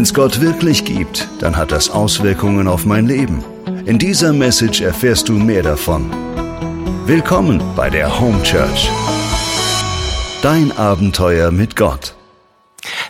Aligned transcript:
Wenn 0.00 0.04
es 0.04 0.14
Gott 0.14 0.40
wirklich 0.40 0.86
gibt, 0.86 1.28
dann 1.40 1.58
hat 1.58 1.72
das 1.72 1.90
Auswirkungen 1.90 2.68
auf 2.68 2.86
mein 2.86 3.06
Leben. 3.06 3.44
In 3.84 3.98
dieser 3.98 4.32
Message 4.32 4.80
erfährst 4.80 5.28
du 5.28 5.34
mehr 5.34 5.62
davon. 5.62 6.10
Willkommen 7.04 7.62
bei 7.76 7.90
der 7.90 8.18
Home 8.18 8.42
Church. 8.42 8.88
Dein 10.40 10.72
Abenteuer 10.72 11.50
mit 11.50 11.76
Gott. 11.76 12.14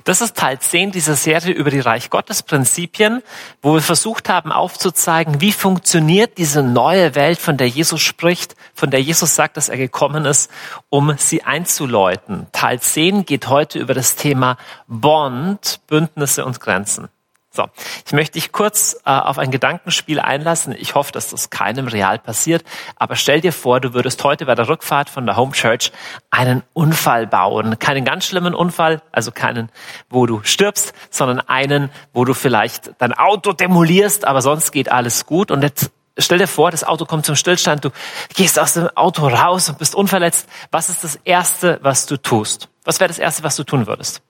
Das 0.04 0.20
ist 0.20 0.36
Teil 0.36 0.58
10 0.58 0.92
dieser 0.92 1.14
Serie 1.14 1.52
über 1.52 1.70
die 1.70 1.80
Reich 1.80 2.10
Gottes 2.10 2.42
Prinzipien, 2.42 3.22
wo 3.62 3.74
wir 3.74 3.82
versucht 3.82 4.28
haben 4.28 4.52
aufzuzeigen, 4.52 5.40
wie 5.40 5.52
funktioniert 5.52 6.38
diese 6.38 6.62
neue 6.62 7.14
Welt, 7.14 7.38
von 7.38 7.56
der 7.56 7.68
Jesus 7.68 8.00
spricht, 8.00 8.56
von 8.74 8.90
der 8.90 9.02
Jesus 9.02 9.34
sagt, 9.34 9.56
dass 9.56 9.68
er 9.68 9.76
gekommen 9.76 10.24
ist, 10.24 10.50
um 10.88 11.14
sie 11.18 11.42
einzuläuten. 11.42 12.46
Teil 12.52 12.80
10 12.80 13.26
geht 13.26 13.48
heute 13.48 13.78
über 13.78 13.94
das 13.94 14.16
Thema 14.16 14.56
Bond, 14.86 15.80
Bündnisse 15.86 16.44
und 16.44 16.60
Grenzen. 16.60 17.08
So, 17.52 17.66
ich 18.06 18.12
möchte 18.12 18.34
dich 18.34 18.52
kurz 18.52 18.96
äh, 19.04 19.10
auf 19.10 19.36
ein 19.38 19.50
Gedankenspiel 19.50 20.20
einlassen. 20.20 20.72
Ich 20.78 20.94
hoffe, 20.94 21.10
dass 21.10 21.30
das 21.30 21.50
keinem 21.50 21.88
real 21.88 22.20
passiert. 22.20 22.62
Aber 22.94 23.16
stell 23.16 23.40
dir 23.40 23.52
vor, 23.52 23.80
du 23.80 23.92
würdest 23.92 24.22
heute 24.22 24.46
bei 24.46 24.54
der 24.54 24.68
Rückfahrt 24.68 25.10
von 25.10 25.26
der 25.26 25.36
Home 25.36 25.50
Church 25.50 25.90
einen 26.30 26.62
Unfall 26.74 27.26
bauen. 27.26 27.76
Keinen 27.80 28.04
ganz 28.04 28.26
schlimmen 28.26 28.54
Unfall, 28.54 29.02
also 29.10 29.32
keinen, 29.32 29.68
wo 30.08 30.26
du 30.26 30.42
stirbst, 30.44 30.94
sondern 31.10 31.40
einen, 31.40 31.90
wo 32.12 32.24
du 32.24 32.34
vielleicht 32.34 32.92
dein 32.98 33.14
Auto 33.14 33.52
demolierst, 33.52 34.28
aber 34.28 34.42
sonst 34.42 34.70
geht 34.70 34.92
alles 34.92 35.26
gut. 35.26 35.50
Und 35.50 35.62
jetzt 35.62 35.90
stell 36.18 36.38
dir 36.38 36.46
vor, 36.46 36.70
das 36.70 36.84
Auto 36.84 37.04
kommt 37.04 37.26
zum 37.26 37.34
Stillstand, 37.34 37.84
du 37.84 37.90
gehst 38.32 38.60
aus 38.60 38.74
dem 38.74 38.88
Auto 38.96 39.26
raus 39.26 39.68
und 39.68 39.76
bist 39.76 39.96
unverletzt. 39.96 40.48
Was 40.70 40.88
ist 40.88 41.02
das 41.02 41.16
Erste, 41.24 41.80
was 41.82 42.06
du 42.06 42.16
tust? 42.16 42.68
Was 42.84 43.00
wäre 43.00 43.08
das 43.08 43.18
Erste, 43.18 43.42
was 43.42 43.56
du 43.56 43.64
tun 43.64 43.88
würdest? 43.88 44.22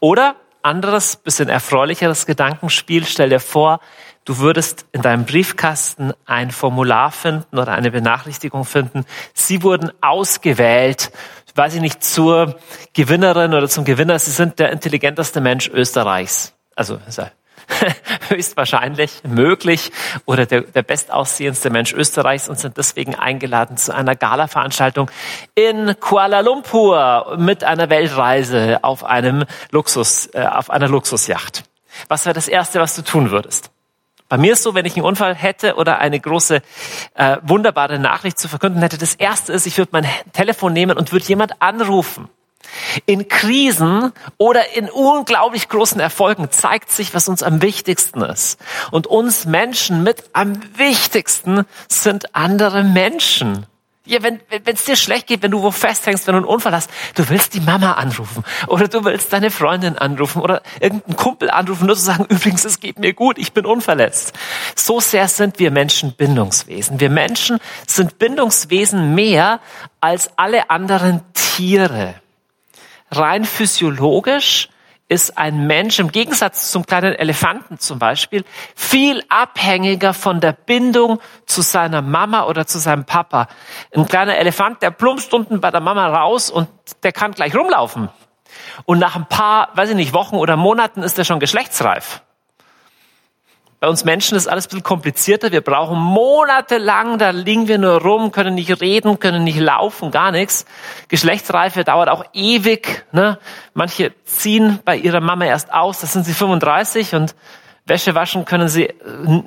Oder 0.00 0.36
anderes, 0.62 1.16
bisschen 1.16 1.48
erfreulicheres 1.48 2.26
Gedankenspiel. 2.26 3.04
Stell 3.04 3.28
dir 3.28 3.40
vor, 3.40 3.80
du 4.24 4.38
würdest 4.38 4.86
in 4.92 5.02
deinem 5.02 5.24
Briefkasten 5.24 6.12
ein 6.26 6.50
Formular 6.50 7.10
finden 7.10 7.58
oder 7.58 7.72
eine 7.72 7.90
Benachrichtigung 7.90 8.64
finden. 8.64 9.04
Sie 9.34 9.62
wurden 9.62 9.90
ausgewählt, 10.00 11.10
weiß 11.54 11.74
ich 11.74 11.80
nicht, 11.80 12.04
zur 12.04 12.58
Gewinnerin 12.92 13.54
oder 13.54 13.68
zum 13.68 13.84
Gewinner. 13.84 14.18
Sie 14.18 14.30
sind 14.30 14.58
der 14.58 14.70
intelligenteste 14.72 15.40
Mensch 15.40 15.68
Österreichs. 15.68 16.54
Also 16.76 16.98
höchstwahrscheinlich 18.28 19.22
möglich 19.24 19.90
oder 20.24 20.46
der, 20.46 20.62
der 20.62 20.82
bestaussehendste 20.82 21.70
Mensch 21.70 21.92
Österreichs 21.92 22.48
und 22.48 22.58
sind 22.58 22.76
deswegen 22.76 23.14
eingeladen 23.14 23.76
zu 23.76 23.94
einer 23.94 24.16
Gala-Veranstaltung 24.16 25.10
in 25.54 25.98
Kuala 26.00 26.40
Lumpur 26.40 27.36
mit 27.38 27.64
einer 27.64 27.90
Weltreise 27.90 28.78
auf 28.82 29.04
einem 29.04 29.44
Luxus, 29.70 30.28
äh, 30.32 30.46
auf 30.46 30.70
einer 30.70 30.88
Luxusjacht. 30.88 31.64
Was 32.08 32.24
wäre 32.26 32.34
das 32.34 32.48
Erste, 32.48 32.80
was 32.80 32.94
du 32.96 33.02
tun 33.02 33.30
würdest? 33.30 33.70
Bei 34.28 34.36
mir 34.36 34.52
ist 34.52 34.62
so, 34.62 34.74
wenn 34.74 34.84
ich 34.84 34.94
einen 34.94 35.06
Unfall 35.06 35.34
hätte 35.34 35.76
oder 35.76 35.98
eine 35.98 36.20
große, 36.20 36.60
äh, 37.14 37.36
wunderbare 37.42 37.98
Nachricht 37.98 38.38
zu 38.38 38.46
verkünden 38.46 38.82
hätte, 38.82 38.98
das 38.98 39.14
Erste 39.14 39.54
ist, 39.54 39.66
ich 39.66 39.78
würde 39.78 39.90
mein 39.92 40.06
Telefon 40.32 40.74
nehmen 40.74 40.98
und 40.98 41.12
würde 41.12 41.24
jemand 41.26 41.62
anrufen. 41.62 42.28
In 43.06 43.28
Krisen 43.28 44.12
oder 44.36 44.74
in 44.74 44.88
unglaublich 44.88 45.68
großen 45.68 46.00
Erfolgen 46.00 46.50
zeigt 46.50 46.90
sich, 46.90 47.14
was 47.14 47.28
uns 47.28 47.42
am 47.42 47.62
wichtigsten 47.62 48.22
ist. 48.22 48.58
Und 48.90 49.06
uns 49.06 49.44
Menschen 49.44 50.02
mit 50.02 50.24
am 50.32 50.60
wichtigsten 50.76 51.64
sind 51.88 52.34
andere 52.34 52.84
Menschen. 52.84 53.66
Ja, 54.08 54.22
wenn 54.22 54.40
es 54.64 54.84
dir 54.84 54.96
schlecht 54.96 55.26
geht, 55.26 55.42
wenn 55.42 55.50
du 55.50 55.60
wo 55.60 55.70
festhängst, 55.70 56.26
wenn 56.26 56.32
du 56.32 56.38
einen 56.38 56.46
Unfall 56.46 56.72
hast, 56.72 56.88
du 57.14 57.28
willst 57.28 57.52
die 57.52 57.60
Mama 57.60 57.92
anrufen 57.92 58.42
oder 58.66 58.88
du 58.88 59.04
willst 59.04 59.34
deine 59.34 59.50
Freundin 59.50 59.98
anrufen 59.98 60.40
oder 60.40 60.62
irgendeinen 60.80 61.16
Kumpel 61.16 61.50
anrufen, 61.50 61.86
nur 61.86 61.94
zu 61.94 62.04
sagen, 62.04 62.24
übrigens, 62.30 62.64
es 62.64 62.80
geht 62.80 62.98
mir 62.98 63.12
gut, 63.12 63.36
ich 63.36 63.52
bin 63.52 63.66
unverletzt. 63.66 64.32
So 64.74 65.00
sehr 65.00 65.28
sind 65.28 65.58
wir 65.58 65.70
Menschen 65.70 66.14
Bindungswesen. 66.14 67.00
Wir 67.00 67.10
Menschen 67.10 67.58
sind 67.86 68.18
Bindungswesen 68.18 69.14
mehr 69.14 69.60
als 70.00 70.30
alle 70.36 70.70
anderen 70.70 71.20
Tiere 71.34 72.14
rein 73.10 73.44
physiologisch 73.44 74.68
ist 75.08 75.38
ein 75.38 75.66
Mensch 75.66 75.98
im 75.98 76.12
Gegensatz 76.12 76.70
zum 76.70 76.84
kleinen 76.84 77.14
Elefanten 77.14 77.78
zum 77.78 77.98
Beispiel 77.98 78.44
viel 78.74 79.22
abhängiger 79.30 80.12
von 80.12 80.40
der 80.40 80.52
Bindung 80.52 81.18
zu 81.46 81.62
seiner 81.62 82.02
Mama 82.02 82.44
oder 82.44 82.66
zu 82.66 82.78
seinem 82.78 83.04
Papa. 83.04 83.48
Ein 83.94 84.06
kleiner 84.06 84.36
Elefant, 84.36 84.82
der 84.82 84.90
plumpst 84.90 85.32
unten 85.32 85.60
bei 85.60 85.70
der 85.70 85.80
Mama 85.80 86.06
raus 86.08 86.50
und 86.50 86.68
der 87.02 87.12
kann 87.12 87.32
gleich 87.32 87.56
rumlaufen. 87.56 88.10
Und 88.84 88.98
nach 88.98 89.16
ein 89.16 89.26
paar, 89.26 89.70
weiß 89.74 89.90
ich 89.90 89.96
nicht, 89.96 90.12
Wochen 90.12 90.36
oder 90.36 90.56
Monaten 90.56 91.02
ist 91.02 91.18
er 91.18 91.24
schon 91.24 91.40
geschlechtsreif. 91.40 92.22
Bei 93.80 93.88
uns 93.88 94.04
Menschen 94.04 94.36
ist 94.36 94.48
alles 94.48 94.66
ein 94.66 94.70
bisschen 94.70 94.82
komplizierter. 94.82 95.52
Wir 95.52 95.60
brauchen 95.60 95.98
monatelang, 95.98 97.18
da 97.18 97.30
liegen 97.30 97.68
wir 97.68 97.78
nur 97.78 98.02
rum, 98.02 98.32
können 98.32 98.56
nicht 98.56 98.80
reden, 98.80 99.20
können 99.20 99.44
nicht 99.44 99.60
laufen, 99.60 100.10
gar 100.10 100.32
nichts. 100.32 100.66
Geschlechtsreife 101.06 101.84
dauert 101.84 102.08
auch 102.08 102.24
ewig. 102.32 103.06
Ne? 103.12 103.38
Manche 103.74 104.12
ziehen 104.24 104.80
bei 104.84 104.96
ihrer 104.96 105.20
Mama 105.20 105.44
erst 105.44 105.72
aus, 105.72 106.00
da 106.00 106.08
sind 106.08 106.24
sie 106.24 106.34
35 106.34 107.14
und 107.14 107.36
Wäsche 107.88 108.14
waschen 108.14 108.44
können 108.44 108.68
sie 108.68 108.84
äh, 108.84 108.94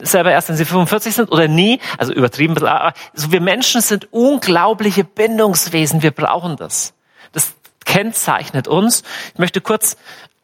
selber 0.01 0.31
erst, 0.31 0.49
wenn 0.49 0.55
sie 0.55 0.65
45 0.65 1.13
sind 1.13 1.31
oder 1.31 1.47
nie. 1.47 1.79
Also 1.97 2.11
übertrieben. 2.13 2.57
Also 2.65 3.31
wir 3.31 3.41
Menschen 3.41 3.81
sind 3.81 4.11
unglaubliche 4.11 5.03
Bindungswesen. 5.03 6.01
Wir 6.01 6.09
brauchen 6.11 6.55
das. 6.55 6.93
Das 7.33 7.53
kennzeichnet 7.85 8.67
uns. 8.67 9.03
Ich 9.33 9.39
möchte 9.39 9.61
kurz 9.61 9.95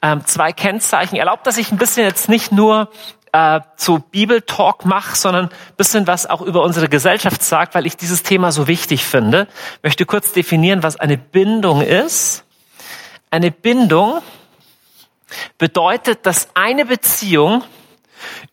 ähm, 0.02 0.24
zwei 0.26 0.54
Kennzeichen. 0.54 1.16
Erlaubt, 1.16 1.48
dass 1.48 1.58
ich 1.58 1.72
ein 1.72 1.78
bisschen 1.78 2.04
jetzt 2.04 2.30
nicht 2.30 2.52
nur 2.52 2.92
äh, 3.32 3.62
zu 3.76 4.00
Bibeltalk 4.00 4.86
mache, 4.86 5.16
sondern 5.16 5.50
bisschen 5.76 6.08
was 6.08 6.26
auch 6.26 6.42
über 6.42 6.64
unsere 6.64 6.90
Gesellschaft 6.90 7.44
sagt, 7.44 7.76
weil 7.76 7.86
ich 7.86 7.98
dieses 7.98 8.24
Thema 8.24 8.52
so 8.52 8.68
wichtig 8.68 9.06
finde. 9.06 9.48
Möchte 9.84 10.06
kurz 10.06 10.34
definieren, 10.34 10.84
was 10.84 10.98
eine 10.98 11.18
Bindung 11.18 11.82
ist. 11.82 12.46
Eine 13.30 13.52
Bindung 13.52 14.22
bedeutet, 15.58 16.26
dass 16.26 16.50
eine 16.54 16.86
Beziehung 16.86 17.64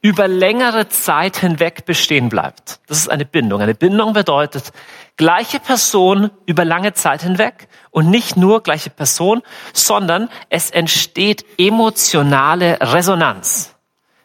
über 0.03 0.29
längere 0.29 0.89
Zeit 0.89 1.39
hinweg 1.39 1.87
bestehen 1.87 2.29
bleibt. 2.29 2.81
Das 2.87 2.99
ist 2.99 3.09
eine 3.09 3.25
Bindung. 3.25 3.61
Eine 3.63 3.75
Bindung 3.75 4.13
bedeutet 4.13 4.73
gleiche 5.17 5.61
Person 5.61 6.31
über 6.47 6.65
lange 6.65 6.93
Zeit 6.93 7.23
hinweg 7.23 7.69
und 7.91 8.11
nicht 8.11 8.37
nur 8.37 8.63
gleiche 8.63 8.91
Person, 8.91 9.43
sondern 9.73 10.29
es 10.51 10.71
entsteht 10.71 11.45
emotionale 11.59 12.79
Resonanz. 12.81 13.74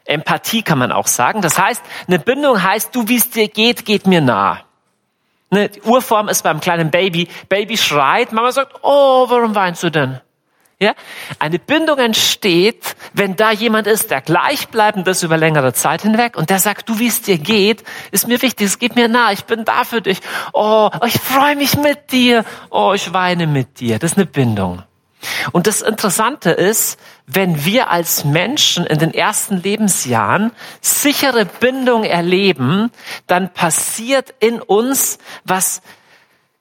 Empathie 0.10 0.64
kann 0.64 0.78
man 0.78 0.92
auch 0.92 1.08
sagen. 1.08 1.42
Das 1.42 1.58
heißt, 1.60 1.82
eine 2.08 2.20
Bindung 2.20 2.62
heißt, 2.62 2.96
du, 2.96 3.08
wie 3.08 3.18
es 3.18 3.30
dir 3.30 3.48
geht, 3.48 3.86
geht 3.86 4.08
mir 4.08 4.22
nah. 4.22 4.60
Eine 5.52 5.70
Urform 5.84 6.28
ist 6.30 6.44
beim 6.44 6.60
kleinen 6.60 6.92
Baby. 6.92 7.28
Baby 7.48 7.78
schreit, 7.78 8.32
Mama 8.32 8.52
sagt, 8.52 8.80
oh, 8.84 9.26
warum 9.30 9.56
weinst 9.56 9.82
du 9.84 9.90
denn? 9.90 10.20
Ja? 10.82 10.94
Eine 11.40 11.60
Bindung 11.60 11.98
entsteht, 11.98 12.96
wenn 13.14 13.36
da 13.36 13.52
jemand 13.52 13.86
ist, 13.88 14.12
der 14.12 14.22
gleichbleibend 14.22 15.08
ist 15.08 15.24
über 15.24 15.38
längere 15.38 15.74
Zeit 15.74 16.04
hinweg 16.04 16.38
und 16.38 16.50
der 16.50 16.60
sagt, 16.60 16.88
du, 16.88 17.00
wie 17.00 17.08
es 17.08 17.22
dir 17.22 17.38
geht, 17.38 17.84
ist 18.12 18.28
mir 18.28 18.42
wichtig, 18.42 18.68
es 18.68 18.80
geht 18.80 18.96
mir 18.96 19.10
nah, 19.10 19.32
ich 19.32 19.44
bin 19.44 19.66
da 19.66 19.84
für 19.84 20.02
dich. 20.02 20.22
Oh, 20.54 20.90
ich 21.06 21.20
freue 21.20 21.58
mich 21.58 21.78
mit 21.78 22.12
dir. 22.12 22.46
Oh, 22.70 22.94
ich 22.94 23.12
weine 23.12 23.46
mit 23.46 23.80
dir. 23.82 24.00
Das 24.00 24.12
ist 24.12 24.18
eine 24.18 24.26
Bindung. 24.26 24.84
Und 25.52 25.68
das 25.68 25.82
Interessante 25.82 26.52
ist, 26.52 27.00
wenn 27.26 27.66
wir 27.66 27.90
als 27.90 28.24
Menschen 28.24 28.86
in 28.86 29.00
den 29.00 29.14
ersten 29.14 29.62
Lebensjahren 29.62 30.52
sichere 30.82 31.46
Bindung 31.46 32.04
erleben, 32.04 32.92
dann 33.28 33.54
passiert 33.54 34.34
in 34.40 34.62
uns 34.62 35.18
was 35.44 35.82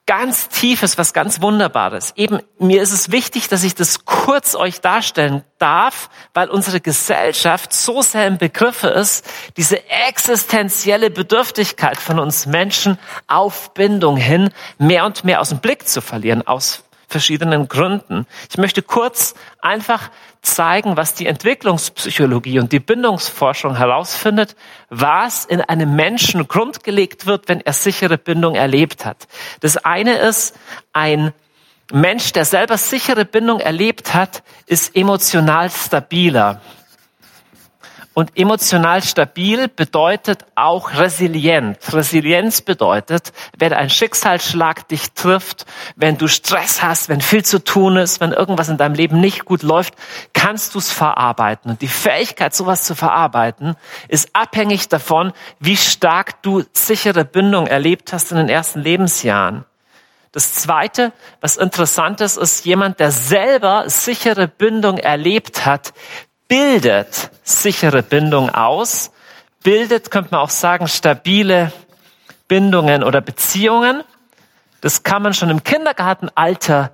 ganz 0.09 0.49
Tiefes, 0.49 0.97
was 0.97 1.13
ganz 1.13 1.39
Wunderbares. 1.39 2.13
Eben, 2.15 2.39
mir 2.57 2.81
ist 2.81 2.91
es 2.91 3.11
wichtig, 3.11 3.47
dass 3.47 3.63
ich 3.63 3.75
das 3.75 4.05
kurz 4.05 4.55
euch 4.55 4.81
darstellen 4.81 5.43
darf, 5.59 6.09
weil 6.33 6.49
unsere 6.49 6.81
Gesellschaft 6.81 7.71
so 7.73 8.01
sehr 8.01 8.25
im 8.25 8.39
Begriffe 8.39 8.87
ist, 8.87 9.23
diese 9.55 9.87
existenzielle 9.87 11.11
Bedürftigkeit 11.11 11.97
von 11.97 12.17
uns 12.17 12.47
Menschen 12.47 12.97
auf 13.27 13.75
Bindung 13.75 14.17
hin 14.17 14.49
mehr 14.79 15.05
und 15.05 15.25
mehr 15.25 15.41
aus 15.41 15.49
dem 15.49 15.59
Blick 15.59 15.87
zu 15.87 16.01
verlieren, 16.01 16.45
aus 16.47 16.83
verschiedenen 17.09 17.67
Gründen. 17.67 18.25
Ich 18.49 18.57
möchte 18.57 18.81
kurz 18.81 19.33
einfach 19.59 20.09
zeigen, 20.41 20.95
was 20.95 21.15
die 21.15 21.27
Entwicklungspsychologie 21.27 22.59
und 22.59 22.71
die 22.71 22.79
Bindungsforschung 22.79 23.75
herausfindet, 23.75 24.55
was 24.89 25.45
in 25.45 25.61
einem 25.61 25.95
Menschen 25.95 26.47
grundgelegt 26.47 27.25
wird, 27.25 27.49
wenn 27.49 27.61
er 27.61 27.73
sichere 27.73 28.17
Bindung 28.17 28.55
erlebt 28.55 29.05
hat. 29.05 29.27
Das 29.59 29.77
eine 29.77 30.17
ist, 30.17 30.55
ein 30.93 31.33
Mensch, 31.91 32.31
der 32.33 32.45
selber 32.45 32.77
sichere 32.77 33.25
Bindung 33.25 33.59
erlebt 33.59 34.13
hat, 34.13 34.43
ist 34.67 34.95
emotional 34.95 35.69
stabiler. 35.71 36.61
Und 38.19 38.37
emotional 38.37 39.01
stabil 39.01 39.69
bedeutet 39.69 40.45
auch 40.53 40.95
resilient. 40.95 41.77
Resilienz 41.93 42.61
bedeutet, 42.61 43.31
wenn 43.57 43.71
ein 43.71 43.89
Schicksalsschlag 43.89 44.89
dich 44.89 45.13
trifft, 45.13 45.65
wenn 45.95 46.17
du 46.17 46.27
Stress 46.27 46.83
hast, 46.83 47.07
wenn 47.07 47.21
viel 47.21 47.45
zu 47.45 47.63
tun 47.63 47.95
ist, 47.95 48.19
wenn 48.19 48.33
irgendwas 48.33 48.67
in 48.67 48.75
deinem 48.75 48.95
Leben 48.95 49.21
nicht 49.21 49.45
gut 49.45 49.63
läuft, 49.63 49.93
kannst 50.33 50.75
du 50.75 50.79
es 50.79 50.91
verarbeiten. 50.91 51.71
Und 51.71 51.81
die 51.81 51.87
Fähigkeit, 51.87 52.53
sowas 52.53 52.83
zu 52.83 52.93
verarbeiten, 52.93 53.77
ist 54.09 54.31
abhängig 54.33 54.89
davon, 54.89 55.31
wie 55.61 55.77
stark 55.77 56.41
du 56.41 56.65
sichere 56.73 57.23
Bindung 57.23 57.67
erlebt 57.67 58.11
hast 58.11 58.31
in 58.31 58.37
den 58.37 58.49
ersten 58.49 58.81
Lebensjahren. 58.81 59.63
Das 60.31 60.53
Zweite, 60.53 61.11
was 61.41 61.57
interessant 61.57 62.21
ist, 62.21 62.37
ist 62.37 62.63
jemand, 62.65 62.99
der 62.99 63.11
selber 63.11 63.85
sichere 63.87 64.47
Bindung 64.47 64.99
erlebt 64.99 65.65
hat, 65.65 65.93
bildet 66.49 67.31
sichere 67.43 68.03
Bindung 68.03 68.49
aus, 68.49 69.11
bildet, 69.63 70.11
könnte 70.11 70.31
man 70.31 70.41
auch 70.41 70.49
sagen, 70.49 70.89
stabile 70.89 71.71
Bindungen 72.49 73.03
oder 73.03 73.21
Beziehungen. 73.21 74.03
Das 74.81 75.03
kann 75.03 75.21
man 75.21 75.33
schon 75.33 75.49
im 75.49 75.63
Kindergartenalter 75.63 76.91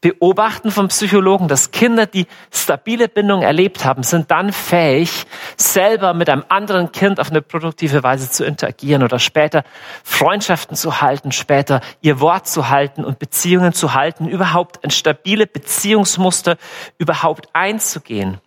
beobachten 0.00 0.70
vom 0.70 0.88
Psychologen, 0.88 1.48
dass 1.48 1.70
Kinder, 1.70 2.06
die 2.06 2.26
stabile 2.52 3.08
Bindung 3.08 3.42
erlebt 3.42 3.84
haben, 3.84 4.02
sind 4.02 4.30
dann 4.30 4.52
fähig, 4.52 5.26
selber 5.56 6.12
mit 6.12 6.28
einem 6.28 6.44
anderen 6.48 6.92
Kind 6.92 7.18
auf 7.18 7.30
eine 7.30 7.42
produktive 7.42 8.02
Weise 8.02 8.30
zu 8.30 8.44
interagieren 8.44 9.02
oder 9.02 9.18
später 9.18 9.64
Freundschaften 10.04 10.76
zu 10.76 11.00
halten, 11.00 11.32
später 11.32 11.80
ihr 12.02 12.20
Wort 12.20 12.46
zu 12.46 12.68
halten 12.68 13.04
und 13.04 13.18
Beziehungen 13.18 13.72
zu 13.72 13.94
halten, 13.94 14.28
überhaupt 14.28 14.84
ein 14.84 14.90
stabile 14.90 15.46
Beziehungsmuster 15.46 16.56
überhaupt 16.98 17.48
einzugehen. 17.52 18.38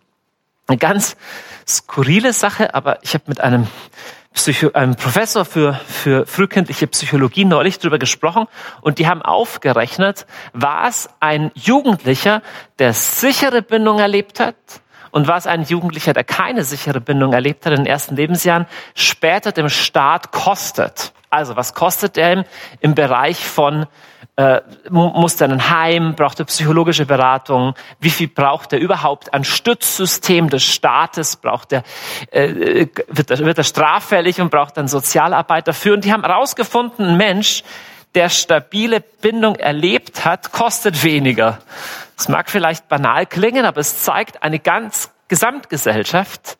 Eine 0.69 0.77
ganz 0.77 1.17
skurrile 1.67 2.31
Sache, 2.31 2.75
aber 2.75 2.99
ich 3.01 3.15
habe 3.15 3.23
mit 3.25 3.41
einem, 3.41 3.67
Psycho, 4.35 4.71
einem 4.73 4.95
Professor 4.95 5.43
für, 5.43 5.73
für 5.73 6.27
frühkindliche 6.27 6.85
Psychologie 6.85 7.43
neulich 7.43 7.79
darüber 7.79 7.97
gesprochen 7.97 8.45
und 8.81 8.99
die 8.99 9.07
haben 9.07 9.23
aufgerechnet, 9.23 10.27
was 10.53 11.09
ein 11.19 11.49
Jugendlicher, 11.55 12.43
der 12.77 12.93
sichere 12.93 13.63
Bindung 13.63 13.97
erlebt 13.97 14.39
hat, 14.39 14.55
und 15.11 15.27
was 15.27 15.47
ein 15.47 15.63
Jugendlicher, 15.63 16.13
der 16.13 16.23
keine 16.23 16.63
sichere 16.63 17.01
Bindung 17.01 17.33
erlebt 17.33 17.65
hat 17.65 17.73
in 17.73 17.79
den 17.79 17.87
ersten 17.87 18.15
Lebensjahren, 18.15 18.67
später 18.93 19.51
dem 19.51 19.69
Staat 19.69 20.31
kostet. 20.31 21.13
Also 21.31 21.55
was 21.55 21.73
kostet 21.73 22.15
er 22.15 22.45
im 22.79 22.93
Bereich 22.93 23.39
von 23.39 23.87
äh, 24.39 24.61
muss 24.89 25.41
er 25.41 25.49
ein 25.49 25.69
Heim, 25.69 26.15
braucht 26.15 26.39
er 26.39 26.45
psychologische 26.45 27.05
Beratung, 27.05 27.73
wie 27.99 28.09
viel 28.09 28.29
braucht 28.29 28.71
er 28.71 28.79
überhaupt 28.79 29.33
ein 29.33 29.43
Stützsystem 29.43 30.49
des 30.49 30.63
Staates, 30.63 31.35
braucht 31.35 31.73
er, 31.73 31.83
äh, 32.31 32.87
wird, 33.09 33.31
er, 33.31 33.39
wird 33.39 33.57
er 33.57 33.65
straffällig 33.65 34.39
und 34.39 34.49
braucht 34.49 34.77
dann 34.77 34.87
Sozialarbeit 34.87 35.67
dafür. 35.67 35.95
Und 35.95 36.05
die 36.05 36.13
haben 36.13 36.23
herausgefunden, 36.23 37.05
ein 37.05 37.17
Mensch, 37.17 37.63
der 38.15 38.29
stabile 38.29 39.01
Bindung 39.01 39.57
erlebt 39.57 40.23
hat, 40.23 40.53
kostet 40.53 41.03
weniger. 41.03 41.59
Das 42.15 42.29
mag 42.29 42.49
vielleicht 42.49 42.87
banal 42.87 43.25
klingen, 43.25 43.65
aber 43.65 43.81
es 43.81 44.03
zeigt, 44.03 44.41
eine 44.41 44.59
ganz 44.59 45.11
Gesamtgesellschaft 45.27 46.57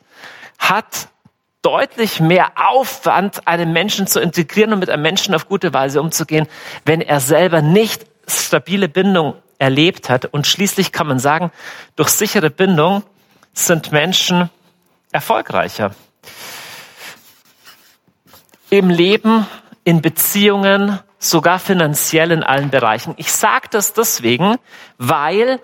hat 0.60 1.08
deutlich 1.62 2.20
mehr 2.20 2.54
Aufwand, 2.56 3.48
einen 3.48 3.74
Menschen 3.74 4.08
zu 4.08 4.20
integrieren 4.20 4.74
und 4.74 4.80
mit 4.80 4.90
einem 4.90 5.04
Menschen 5.04 5.36
auf 5.36 5.48
gute 5.48 5.74
Weise 5.74 6.02
umzugehen, 6.02 6.48
wenn 6.86 7.02
er 7.02 7.20
selber 7.20 7.62
nicht 7.62 8.06
stabile 8.28 8.88
Bindung 8.88 9.36
erlebt 9.58 10.10
hat. 10.10 10.26
Und 10.26 10.48
schließlich 10.48 10.92
kann 10.92 11.08
man 11.08 11.20
sagen, 11.20 11.52
durch 11.96 12.10
sichere 12.10 12.50
Bindung 12.50 13.04
sind 13.54 13.92
Menschen 13.92 14.50
erfolgreicher. 15.12 15.94
Im 18.70 18.90
Leben, 18.90 19.48
in 19.84 20.02
Beziehungen, 20.02 21.00
sogar 21.18 21.60
finanziell 21.60 22.32
in 22.32 22.44
allen 22.44 22.70
Bereichen. 22.70 23.14
Ich 23.18 23.32
sage 23.32 23.68
das 23.70 23.94
deswegen, 23.94 24.58
weil 24.98 25.60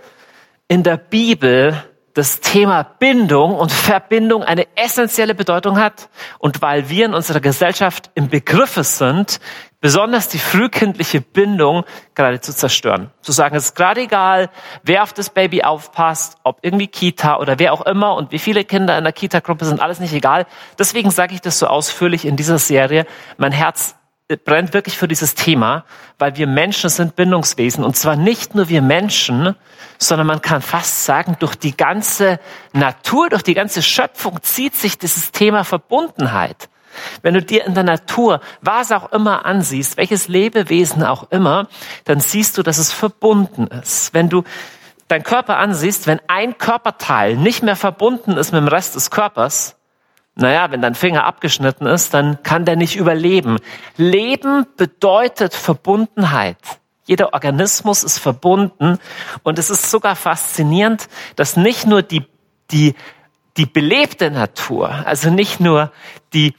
in 0.68 0.84
der 0.84 0.98
Bibel 0.98 1.82
das 2.16 2.40
Thema 2.40 2.84
Bindung 2.84 3.56
und 3.56 3.72
Verbindung 3.74 4.42
eine 4.42 4.66
essentielle 4.76 5.36
Bedeutung 5.36 5.78
hat 5.78 6.10
und 6.40 6.62
weil 6.62 6.90
wir 6.90 7.06
in 7.06 7.14
unserer 7.14 7.42
Gesellschaft 7.42 8.10
im 8.16 8.30
Begriffe 8.30 8.86
sind, 8.86 9.42
besonders 9.82 10.30
die 10.30 10.40
frühkindliche 10.40 11.20
Bindung 11.20 11.84
gerade 12.16 12.40
zu 12.40 12.56
zerstören. 12.56 13.12
Zu 13.22 13.34
sagen, 13.34 13.58
es 13.58 13.66
ist 13.66 13.76
gerade 13.76 14.02
egal, 14.02 14.50
wer 14.82 15.04
auf 15.04 15.12
das 15.12 15.30
Baby 15.30 15.64
aufpasst, 15.64 16.38
ob 16.44 16.60
irgendwie 16.62 16.88
Kita 16.88 17.38
oder 17.38 17.60
wer 17.60 17.74
auch 17.74 17.86
immer 17.86 18.16
und 18.16 18.32
wie 18.32 18.40
viele 18.40 18.64
Kinder 18.64 18.98
in 18.98 19.04
der 19.04 19.14
Kita-Gruppe 19.14 19.66
sind, 19.66 19.82
alles 19.82 20.00
nicht 20.00 20.14
egal. 20.14 20.48
Deswegen 20.80 21.12
sage 21.12 21.36
ich 21.36 21.42
das 21.42 21.60
so 21.60 21.68
ausführlich 21.68 22.26
in 22.26 22.38
dieser 22.38 22.60
Serie. 22.60 23.06
Mein 23.38 23.52
Herz 23.52 23.96
brennt 24.28 24.74
wirklich 24.74 24.98
für 24.98 25.08
dieses 25.08 25.36
Thema, 25.36 25.86
weil 26.18 26.36
wir 26.36 26.48
Menschen 26.48 26.90
sind 26.90 27.16
Bindungswesen. 27.16 27.84
Und 27.84 27.96
zwar 27.96 28.16
nicht 28.16 28.56
nur 28.56 28.70
wir 28.70 28.82
Menschen, 28.82 29.56
sondern 30.00 30.28
man 30.28 30.42
kann 30.42 30.62
fast 30.62 31.06
sagen, 31.06 31.38
durch 31.40 31.56
die 31.56 31.78
ganze 31.78 32.40
Natur, 32.74 33.30
durch 33.30 33.44
die 33.44 33.54
ganze 33.54 33.84
Schöpfung 33.84 34.42
zieht 34.42 34.76
sich 34.76 34.98
dieses 34.98 35.32
Thema 35.32 35.64
Verbundenheit. 35.64 36.70
Wenn 37.22 37.34
du 37.34 37.42
dir 37.42 37.66
in 37.66 37.76
der 37.76 37.84
Natur 37.84 38.40
was 38.62 38.92
auch 38.92 39.12
immer 39.12 39.46
ansiehst, 39.46 39.98
welches 39.98 40.28
Lebewesen 40.28 41.04
auch 41.04 41.30
immer, 41.30 41.68
dann 42.06 42.20
siehst 42.20 42.58
du, 42.58 42.64
dass 42.64 42.78
es 42.78 42.92
verbunden 42.92 43.68
ist. 43.68 44.14
Wenn 44.14 44.30
du 44.30 44.44
deinen 45.08 45.24
Körper 45.24 45.58
ansiehst, 45.58 46.08
wenn 46.08 46.20
ein 46.28 46.58
Körperteil 46.58 47.38
nicht 47.38 47.64
mehr 47.64 47.76
verbunden 47.76 48.38
ist 48.38 48.54
mit 48.54 48.62
dem 48.62 48.70
Rest 48.70 48.96
des 48.96 49.12
Körpers, 49.12 49.76
naja, 50.36 50.70
wenn 50.70 50.82
dein 50.82 50.96
Finger 50.96 51.24
abgeschnitten 51.26 51.88
ist, 51.88 52.14
dann 52.14 52.44
kann 52.44 52.66
der 52.66 52.76
nicht 52.76 52.98
überleben. 52.98 53.58
Leben 53.96 54.66
bedeutet 54.76 55.54
Verbundenheit. 55.54 56.58
Jeder 57.06 57.34
Organismus 57.34 58.04
ist 58.04 58.20
verbunden 58.20 58.98
und 59.44 59.60
es 59.60 59.70
ist 59.70 59.90
sogar 59.90 60.16
faszinierend, 60.16 61.08
dass 61.36 61.56
nicht 61.56 61.86
nur 61.86 62.02
die, 62.02 62.26
die, 62.72 62.96
die 63.56 63.66
belebte 63.66 64.30
Natur, 64.30 64.90
also 65.06 65.30
nicht 65.30 65.60
nur 65.60 65.92
die 66.34 66.54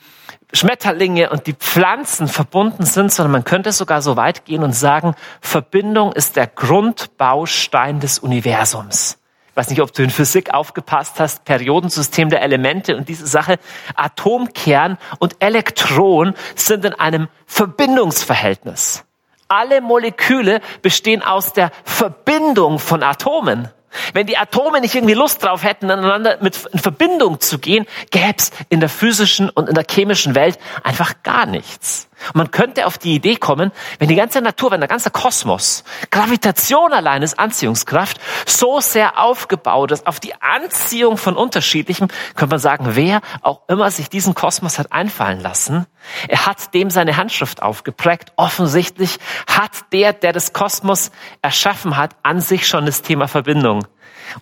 Schmetterlinge 0.52 1.28
und 1.30 1.46
die 1.46 1.52
Pflanzen 1.52 2.28
verbunden 2.28 2.86
sind, 2.86 3.12
sondern 3.12 3.32
man 3.32 3.44
könnte 3.44 3.72
sogar 3.72 4.00
so 4.00 4.16
weit 4.16 4.44
gehen 4.46 4.62
und 4.62 4.72
sagen, 4.72 5.14
Verbindung 5.40 6.12
ist 6.12 6.36
der 6.36 6.46
Grundbaustein 6.46 8.00
des 8.00 8.20
Universums 8.20 9.18
weiß 9.56 9.70
nicht, 9.70 9.80
ob 9.80 9.92
du 9.92 10.02
in 10.02 10.10
Physik 10.10 10.52
aufgepasst 10.52 11.18
hast, 11.18 11.44
Periodensystem 11.44 12.28
der 12.28 12.42
Elemente 12.42 12.96
und 12.96 13.08
diese 13.08 13.26
Sache, 13.26 13.58
Atomkern 13.94 14.98
und 15.18 15.36
Elektron 15.40 16.34
sind 16.54 16.84
in 16.84 16.92
einem 16.92 17.28
Verbindungsverhältnis. 17.46 19.04
Alle 19.48 19.80
Moleküle 19.80 20.60
bestehen 20.82 21.22
aus 21.22 21.52
der 21.52 21.70
Verbindung 21.84 22.78
von 22.78 23.02
Atomen. 23.02 23.70
Wenn 24.12 24.26
die 24.26 24.36
Atome 24.36 24.80
nicht 24.80 24.94
irgendwie 24.94 25.14
Lust 25.14 25.42
drauf 25.42 25.62
hätten, 25.62 25.90
aneinander 25.90 26.36
mit 26.42 26.66
in 26.72 26.78
Verbindung 26.78 27.40
zu 27.40 27.58
gehen, 27.58 27.86
gäbe 28.10 28.34
es 28.36 28.50
in 28.68 28.80
der 28.80 28.88
physischen 28.88 29.48
und 29.48 29.68
in 29.68 29.74
der 29.74 29.86
chemischen 29.88 30.34
Welt 30.34 30.58
einfach 30.82 31.22
gar 31.22 31.46
nichts. 31.46 32.08
Und 32.28 32.36
man 32.36 32.50
könnte 32.50 32.86
auf 32.86 32.98
die 32.98 33.14
Idee 33.14 33.36
kommen, 33.36 33.72
wenn 33.98 34.08
die 34.08 34.14
ganze 34.14 34.40
Natur, 34.40 34.70
wenn 34.70 34.80
der 34.80 34.88
ganze 34.88 35.10
Kosmos, 35.10 35.84
Gravitation 36.10 36.92
allein 36.92 37.22
ist 37.22 37.38
Anziehungskraft, 37.38 38.18
so 38.46 38.80
sehr 38.80 39.18
aufgebaut 39.18 39.92
ist 39.92 40.06
auf 40.06 40.20
die 40.20 40.34
Anziehung 40.40 41.16
von 41.16 41.36
Unterschiedlichem, 41.36 42.08
könnte 42.34 42.54
man 42.54 42.58
sagen, 42.58 42.86
wer 42.90 43.20
auch 43.42 43.62
immer 43.68 43.90
sich 43.90 44.08
diesen 44.08 44.34
Kosmos 44.34 44.78
hat 44.78 44.92
einfallen 44.92 45.40
lassen, 45.40 45.86
er 46.28 46.46
hat 46.46 46.72
dem 46.74 46.90
seine 46.90 47.16
Handschrift 47.16 47.62
aufgeprägt. 47.62 48.32
Offensichtlich 48.36 49.18
hat 49.48 49.92
der, 49.92 50.12
der 50.12 50.32
das 50.32 50.52
Kosmos 50.52 51.10
erschaffen 51.42 51.96
hat, 51.96 52.16
an 52.22 52.40
sich 52.40 52.66
schon 52.66 52.86
das 52.86 53.02
Thema 53.02 53.28
Verbindung. 53.28 53.86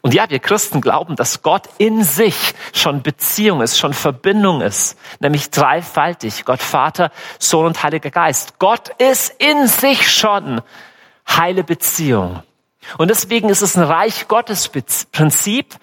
Und 0.00 0.14
ja, 0.14 0.28
wir 0.30 0.38
Christen 0.38 0.80
glauben, 0.80 1.16
dass 1.16 1.42
Gott 1.42 1.68
in 1.78 2.04
sich 2.04 2.54
schon 2.72 3.02
Beziehung 3.02 3.60
ist, 3.60 3.78
schon 3.78 3.92
Verbindung 3.92 4.60
ist, 4.60 4.98
nämlich 5.20 5.50
dreifaltig, 5.50 6.44
Gott 6.44 6.62
Vater, 6.62 7.10
Sohn 7.38 7.66
und 7.66 7.82
Heiliger 7.82 8.10
Geist. 8.10 8.58
Gott 8.58 8.90
ist 8.98 9.34
in 9.38 9.66
sich 9.66 10.10
schon 10.10 10.60
heile 11.28 11.64
Beziehung. 11.64 12.42
Und 12.98 13.08
deswegen 13.08 13.48
ist 13.48 13.62
es 13.62 13.76
ein 13.76 13.84
Reich 13.84 14.28
Gottes 14.28 14.70
Prinzip, 15.12 15.76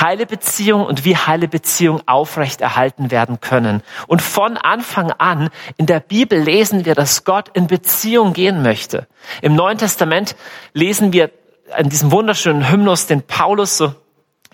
heile 0.00 0.26
Beziehung 0.26 0.84
und 0.84 1.04
wie 1.04 1.16
heile 1.16 1.48
Beziehung 1.48 2.02
aufrechterhalten 2.06 3.10
werden 3.10 3.40
können. 3.40 3.82
Und 4.06 4.22
von 4.22 4.56
Anfang 4.56 5.12
an 5.12 5.50
in 5.76 5.86
der 5.86 6.00
Bibel 6.00 6.38
lesen 6.38 6.84
wir, 6.84 6.94
dass 6.94 7.24
Gott 7.24 7.50
in 7.54 7.66
Beziehung 7.66 8.32
gehen 8.32 8.62
möchte. 8.62 9.06
Im 9.42 9.54
Neuen 9.54 9.78
Testament 9.78 10.36
lesen 10.72 11.12
wir 11.12 11.30
in 11.78 11.88
diesem 11.88 12.10
wunderschönen 12.10 12.70
Hymnus, 12.70 13.06
den 13.06 13.22
Paulus 13.22 13.76
so 13.78 13.94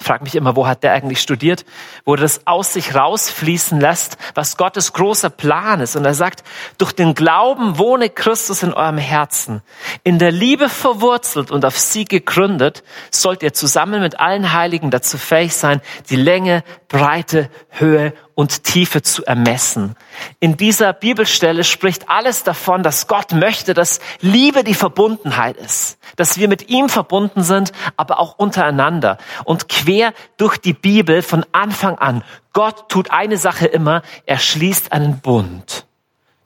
Ich 0.00 0.06
frage 0.06 0.24
mich 0.24 0.34
immer, 0.34 0.56
wo 0.56 0.66
hat 0.66 0.82
der 0.82 0.94
eigentlich 0.94 1.20
studiert, 1.20 1.66
wo 2.06 2.14
er 2.14 2.20
das 2.22 2.46
aus 2.46 2.72
sich 2.72 2.94
rausfließen 2.94 3.78
lässt, 3.78 4.16
was 4.34 4.56
Gottes 4.56 4.94
großer 4.94 5.28
Plan 5.28 5.80
ist. 5.80 5.94
Und 5.94 6.06
er 6.06 6.14
sagt, 6.14 6.42
durch 6.78 6.92
den 6.92 7.14
Glauben 7.14 7.76
wohne 7.76 8.08
Christus 8.08 8.62
in 8.62 8.72
eurem 8.72 8.96
Herzen. 8.96 9.60
In 10.02 10.18
der 10.18 10.32
Liebe 10.32 10.70
verwurzelt 10.70 11.50
und 11.50 11.66
auf 11.66 11.78
sie 11.78 12.06
gegründet, 12.06 12.82
sollt 13.10 13.42
ihr 13.42 13.52
zusammen 13.52 14.00
mit 14.00 14.18
allen 14.18 14.54
Heiligen 14.54 14.90
dazu 14.90 15.18
fähig 15.18 15.54
sein, 15.54 15.82
die 16.08 16.16
Länge, 16.16 16.64
Breite, 16.88 17.50
Höhe 17.68 18.14
und 18.34 18.64
Tiefe 18.64 19.02
zu 19.02 19.24
ermessen. 19.24 19.96
In 20.38 20.56
dieser 20.56 20.92
Bibelstelle 20.92 21.64
spricht 21.64 22.08
alles 22.08 22.44
davon, 22.44 22.82
dass 22.82 23.06
Gott 23.06 23.32
möchte, 23.32 23.74
dass 23.74 24.00
Liebe 24.20 24.64
die 24.64 24.74
Verbundenheit 24.74 25.56
ist, 25.56 25.98
dass 26.16 26.38
wir 26.38 26.48
mit 26.48 26.68
ihm 26.68 26.88
verbunden 26.88 27.42
sind, 27.42 27.72
aber 27.96 28.18
auch 28.18 28.38
untereinander. 28.38 29.18
Und 29.44 29.68
quer 29.68 30.12
durch 30.36 30.58
die 30.58 30.74
Bibel 30.74 31.22
von 31.22 31.44
Anfang 31.52 31.98
an, 31.98 32.22
Gott 32.52 32.88
tut 32.88 33.10
eine 33.10 33.36
Sache 33.36 33.66
immer, 33.66 34.02
er 34.26 34.38
schließt 34.38 34.92
einen 34.92 35.20
Bund. 35.20 35.86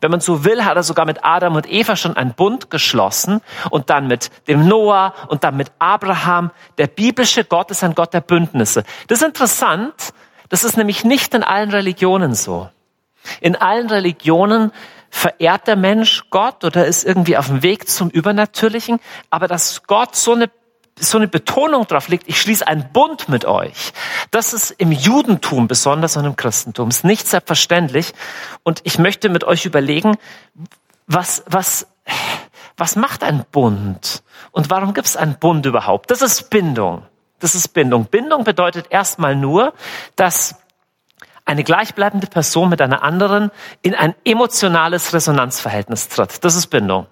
Wenn 0.04 0.10
man 0.10 0.20
so 0.20 0.44
will, 0.44 0.66
hat 0.66 0.76
er 0.76 0.82
sogar 0.82 1.06
mit 1.06 1.24
Adam 1.24 1.56
und 1.56 1.66
Eva 1.66 1.96
schon 1.96 2.14
einen 2.14 2.34
Bund 2.34 2.68
geschlossen 2.68 3.40
und 3.70 3.88
dann 3.88 4.06
mit 4.06 4.30
dem 4.48 4.68
Noah 4.68 5.14
und 5.28 5.44
dann 5.44 5.56
mit 5.56 5.72
Abraham. 5.78 6.50
Der 6.76 6.88
biblische 6.88 7.42
Gott 7.42 7.70
ist 7.70 7.82
ein 7.82 7.94
Gott 7.94 8.12
der 8.12 8.20
Bündnisse. 8.20 8.84
Das 9.06 9.22
ist 9.22 9.26
interessant, 9.26 9.94
das 10.48 10.64
ist 10.64 10.76
nämlich 10.76 11.04
nicht 11.04 11.34
in 11.34 11.42
allen 11.42 11.70
Religionen 11.70 12.34
so. 12.34 12.68
In 13.40 13.56
allen 13.56 13.88
Religionen 13.88 14.72
verehrt 15.10 15.66
der 15.66 15.76
Mensch 15.76 16.24
Gott 16.30 16.64
oder 16.64 16.86
ist 16.86 17.04
irgendwie 17.04 17.36
auf 17.36 17.46
dem 17.46 17.62
Weg 17.62 17.88
zum 17.88 18.10
Übernatürlichen, 18.10 19.00
aber 19.30 19.48
dass 19.48 19.84
Gott 19.84 20.16
so 20.16 20.32
eine 20.32 20.50
so 20.96 21.18
eine 21.18 21.28
Betonung 21.28 21.86
drauf 21.86 22.08
liegt, 22.08 22.28
ich 22.28 22.40
schließe 22.40 22.66
einen 22.66 22.92
Bund 22.92 23.28
mit 23.28 23.44
euch. 23.44 23.92
Das 24.30 24.52
ist 24.52 24.70
im 24.70 24.92
Judentum 24.92 25.66
besonders 25.66 26.16
und 26.16 26.24
im 26.24 26.36
Christentum. 26.36 26.88
ist 26.88 27.04
nicht 27.04 27.26
selbstverständlich. 27.26 28.12
Und 28.62 28.80
ich 28.84 28.98
möchte 28.98 29.28
mit 29.28 29.44
euch 29.44 29.66
überlegen, 29.66 30.16
was, 31.08 31.42
was, 31.46 31.88
was 32.76 32.96
macht 32.96 33.24
ein 33.24 33.44
Bund? 33.50 34.22
Und 34.52 34.70
warum 34.70 34.94
gibt 34.94 35.08
es 35.08 35.16
einen 35.16 35.36
Bund 35.38 35.66
überhaupt? 35.66 36.10
Das 36.10 36.22
ist 36.22 36.48
Bindung. 36.50 37.02
Das 37.44 37.54
ist 37.54 37.74
Bindung. 37.74 38.06
Bindung 38.06 38.42
bedeutet 38.42 38.86
erstmal 38.88 39.36
nur, 39.36 39.74
dass 40.16 40.54
eine 41.44 41.62
gleichbleibende 41.62 42.26
Person 42.26 42.70
mit 42.70 42.80
einer 42.80 43.02
anderen 43.02 43.50
in 43.82 43.94
ein 43.94 44.14
emotionales 44.24 45.12
Resonanzverhältnis 45.12 46.08
tritt. 46.08 46.42
Das 46.42 46.54
ist 46.54 46.68
Bindung. 46.68 47.06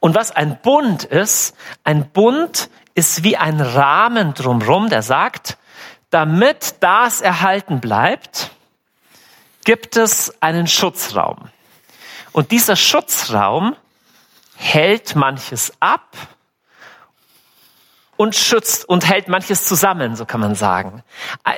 Und 0.00 0.16
was 0.16 0.32
ein 0.32 0.60
Bund 0.60 1.04
ist, 1.04 1.54
ein 1.84 2.10
Bund 2.10 2.70
ist 2.96 3.22
wie 3.22 3.36
ein 3.36 3.60
Rahmen 3.60 4.34
drumherum, 4.34 4.88
der 4.88 5.02
sagt, 5.02 5.58
damit 6.10 6.74
das 6.80 7.20
erhalten 7.20 7.78
bleibt, 7.78 8.50
gibt 9.62 9.96
es 9.96 10.42
einen 10.42 10.66
Schutzraum. 10.66 11.50
Und 12.32 12.50
dieser 12.50 12.74
Schutzraum 12.74 13.76
hält 14.56 15.14
manches 15.14 15.72
ab 15.78 16.16
und 18.20 18.34
schützt 18.34 18.86
und 18.86 19.08
hält 19.08 19.28
manches 19.28 19.64
zusammen, 19.64 20.14
so 20.14 20.26
kann 20.26 20.40
man 20.40 20.54
sagen. 20.54 21.02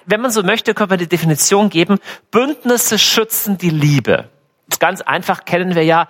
Wenn 0.06 0.20
man 0.20 0.30
so 0.30 0.44
möchte, 0.44 0.74
kann 0.74 0.88
man 0.88 1.00
die 1.00 1.08
Definition 1.08 1.70
geben, 1.70 1.98
Bündnisse 2.30 3.00
schützen 3.00 3.58
die 3.58 3.68
Liebe. 3.68 4.28
Ganz 4.78 5.00
einfach 5.00 5.44
kennen 5.44 5.74
wir 5.74 5.82
ja 5.82 6.06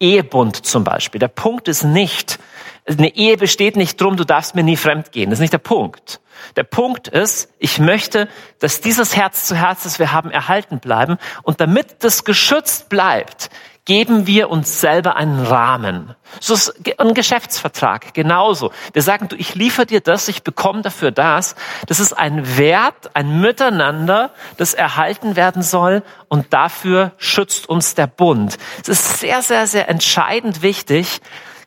Ehebund 0.00 0.64
zum 0.64 0.84
Beispiel. 0.84 1.18
Der 1.18 1.28
Punkt 1.28 1.68
ist 1.68 1.84
nicht, 1.84 2.38
eine 2.86 3.14
Ehe 3.14 3.36
besteht 3.36 3.76
nicht 3.76 4.00
drum, 4.00 4.16
du 4.16 4.24
darfst 4.24 4.54
mir 4.54 4.62
nie 4.62 4.78
fremd 4.78 5.12
gehen. 5.12 5.28
Das 5.28 5.38
ist 5.38 5.42
nicht 5.42 5.52
der 5.52 5.58
Punkt. 5.58 6.22
Der 6.56 6.64
Punkt 6.64 7.06
ist, 7.06 7.52
ich 7.58 7.78
möchte, 7.78 8.26
dass 8.58 8.80
dieses 8.80 9.14
Herz 9.14 9.44
zu 9.44 9.54
Herz, 9.54 9.82
das 9.82 9.98
wir 9.98 10.12
haben, 10.12 10.30
erhalten 10.30 10.78
bleiben. 10.78 11.18
Und 11.42 11.60
damit 11.60 12.02
das 12.04 12.24
geschützt 12.24 12.88
bleibt, 12.88 13.50
geben 13.90 14.28
wir 14.28 14.50
uns 14.50 14.80
selber 14.80 15.16
einen 15.16 15.44
Rahmen. 15.44 16.14
So 16.38 16.54
ist 16.54 16.72
ein 17.00 17.12
Geschäftsvertrag 17.12 18.14
genauso. 18.14 18.70
Wir 18.92 19.02
sagen, 19.02 19.26
du, 19.26 19.34
ich 19.34 19.56
liefere 19.56 19.84
dir 19.84 20.00
das, 20.00 20.28
ich 20.28 20.44
bekomme 20.44 20.82
dafür 20.82 21.10
das. 21.10 21.56
Das 21.88 21.98
ist 21.98 22.12
ein 22.12 22.56
Wert, 22.56 23.10
ein 23.14 23.40
Miteinander, 23.40 24.30
das 24.58 24.74
erhalten 24.74 25.34
werden 25.34 25.62
soll 25.62 26.04
und 26.28 26.52
dafür 26.52 27.10
schützt 27.18 27.68
uns 27.68 27.96
der 27.96 28.06
Bund. 28.06 28.58
Es 28.80 28.90
ist 28.90 29.18
sehr, 29.18 29.42
sehr, 29.42 29.66
sehr 29.66 29.88
entscheidend 29.88 30.62
wichtig. 30.62 31.20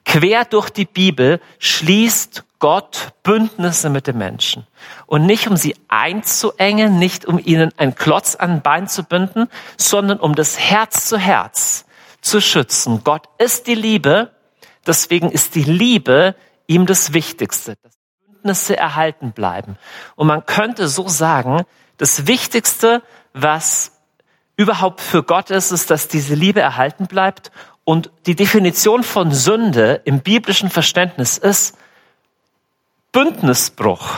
Quer 0.06 0.46
durch 0.46 0.70
die 0.70 0.86
Bibel 0.86 1.42
schließt 1.60 2.46
Gott 2.60 3.10
Bündnisse 3.24 3.90
mit 3.90 4.08
den 4.08 4.18
Menschen. 4.18 4.66
Und 5.08 5.26
nicht 5.26 5.50
um 5.50 5.58
sie 5.58 5.76
einzuengen, 5.90 7.00
nicht 7.00 7.26
um 7.26 7.38
ihnen 7.38 7.74
einen 7.76 7.96
Klotz 7.96 8.36
an 8.36 8.52
ein 8.52 8.62
Bein 8.62 8.88
zu 8.88 9.04
binden, 9.04 9.50
sondern 9.76 10.22
um 10.22 10.36
das 10.36 10.58
Herz 10.58 11.10
zu 11.10 11.18
Herz 11.18 11.84
zu 12.24 12.42
schützen. 12.42 13.02
Gott 13.04 13.28
ist 13.38 13.68
die 13.68 13.76
Liebe, 13.76 14.32
deswegen 14.88 15.30
ist 15.30 15.56
die 15.56 15.64
Liebe 15.64 16.36
ihm 16.66 16.86
das 16.86 17.14
Wichtigste, 17.14 17.76
dass 17.84 17.94
Bündnisse 18.26 18.76
erhalten 18.78 19.32
bleiben. 19.32 19.78
Und 20.16 20.28
man 20.28 20.46
könnte 20.46 20.88
so 20.88 21.08
sagen, 21.08 21.64
das 21.98 22.26
Wichtigste, 22.26 23.04
was 23.34 23.92
überhaupt 24.56 25.02
für 25.02 25.24
Gott 25.24 25.52
ist, 25.52 25.72
ist, 25.72 25.92
dass 25.92 26.08
diese 26.08 26.36
Liebe 26.36 26.62
erhalten 26.62 27.08
bleibt. 27.08 27.52
Und 27.84 28.12
die 28.26 28.36
Definition 28.36 29.04
von 29.04 29.32
Sünde 29.32 30.02
im 30.06 30.22
biblischen 30.22 30.70
Verständnis 30.70 31.38
ist 31.38 31.78
Bündnisbruch. 33.12 34.18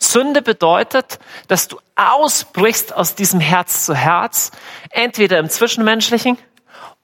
Sünde 0.00 0.42
bedeutet, 0.42 1.18
dass 1.48 1.68
du 1.68 1.78
ausbrichst 1.96 2.94
aus 2.94 3.14
diesem 3.14 3.40
Herz 3.40 3.84
zu 3.84 3.94
Herz, 3.94 4.52
entweder 4.90 5.38
im 5.38 5.48
Zwischenmenschlichen 5.48 6.38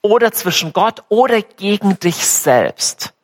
oder 0.05 0.31
zwischen 0.31 0.71
Gott 0.71 1.01
oder 1.09 1.41
gegen 1.41 1.99
dich 1.99 2.27
selbst. 2.27 3.14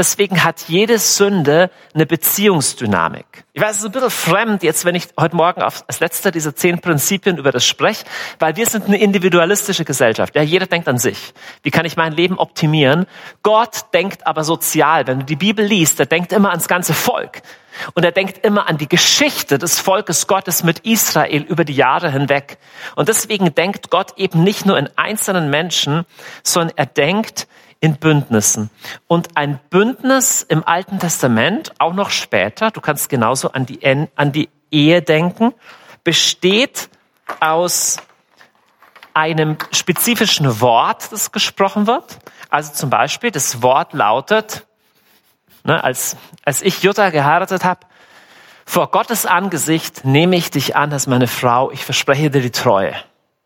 Deswegen 0.00 0.44
hat 0.44 0.62
jede 0.68 0.98
Sünde 0.98 1.70
eine 1.92 2.06
Beziehungsdynamik. 2.06 3.44
Ich 3.52 3.60
weiß, 3.60 3.72
es 3.72 3.78
ist 3.80 3.84
ein 3.84 3.92
bisschen 3.92 4.08
fremd 4.08 4.62
jetzt, 4.62 4.86
wenn 4.86 4.94
ich 4.94 5.08
heute 5.20 5.36
Morgen 5.36 5.60
auf, 5.60 5.84
als 5.88 6.00
letzter 6.00 6.30
dieser 6.30 6.56
zehn 6.56 6.80
Prinzipien 6.80 7.36
über 7.36 7.52
das 7.52 7.66
spreche, 7.66 8.06
weil 8.38 8.56
wir 8.56 8.64
sind 8.64 8.86
eine 8.86 8.98
individualistische 8.98 9.84
Gesellschaft. 9.84 10.34
Ja, 10.34 10.40
jeder 10.40 10.64
denkt 10.64 10.88
an 10.88 10.96
sich. 10.96 11.34
Wie 11.62 11.70
kann 11.70 11.84
ich 11.84 11.98
mein 11.98 12.14
Leben 12.14 12.38
optimieren? 12.38 13.04
Gott 13.42 13.92
denkt 13.92 14.26
aber 14.26 14.42
sozial. 14.42 15.06
Wenn 15.06 15.18
du 15.18 15.26
die 15.26 15.36
Bibel 15.36 15.66
liest, 15.66 15.98
der 15.98 16.06
denkt 16.06 16.32
immer 16.32 16.48
ans 16.48 16.66
ganze 16.66 16.94
Volk. 16.94 17.42
Und 17.92 18.02
er 18.02 18.12
denkt 18.12 18.42
immer 18.42 18.70
an 18.70 18.78
die 18.78 18.88
Geschichte 18.88 19.58
des 19.58 19.80
Volkes 19.80 20.26
Gottes 20.26 20.62
mit 20.62 20.78
Israel 20.78 21.42
über 21.42 21.66
die 21.66 21.74
Jahre 21.74 22.10
hinweg. 22.10 22.56
Und 22.96 23.10
deswegen 23.10 23.54
denkt 23.54 23.90
Gott 23.90 24.14
eben 24.16 24.44
nicht 24.44 24.64
nur 24.64 24.78
in 24.78 24.88
einzelnen 24.96 25.50
Menschen, 25.50 26.06
sondern 26.42 26.74
er 26.78 26.86
denkt 26.86 27.46
in 27.80 27.96
Bündnissen. 27.96 28.70
Und 29.06 29.36
ein 29.36 29.58
Bündnis 29.70 30.42
im 30.42 30.66
Alten 30.66 30.98
Testament, 30.98 31.72
auch 31.78 31.94
noch 31.94 32.10
später, 32.10 32.70
du 32.70 32.80
kannst 32.80 33.08
genauso 33.08 33.52
an 33.52 33.66
die, 33.66 33.80
an 34.14 34.32
die 34.32 34.50
Ehe 34.70 35.02
denken, 35.02 35.54
besteht 36.04 36.90
aus 37.40 37.98
einem 39.14 39.56
spezifischen 39.72 40.60
Wort, 40.60 41.10
das 41.10 41.32
gesprochen 41.32 41.86
wird. 41.86 42.18
Also 42.48 42.72
zum 42.72 42.90
Beispiel, 42.90 43.30
das 43.30 43.62
Wort 43.62 43.92
lautet, 43.92 44.66
ne, 45.64 45.82
als, 45.82 46.16
als 46.44 46.62
ich 46.62 46.82
Jutta 46.82 47.10
geheiratet 47.10 47.64
habe, 47.64 47.80
vor 48.64 48.90
Gottes 48.90 49.26
Angesicht 49.26 50.04
nehme 50.04 50.36
ich 50.36 50.50
dich 50.50 50.76
an 50.76 50.92
als 50.92 51.06
meine 51.06 51.26
Frau, 51.26 51.70
ich 51.72 51.84
verspreche 51.84 52.30
dir 52.30 52.40
die 52.40 52.52
Treue. 52.52 52.94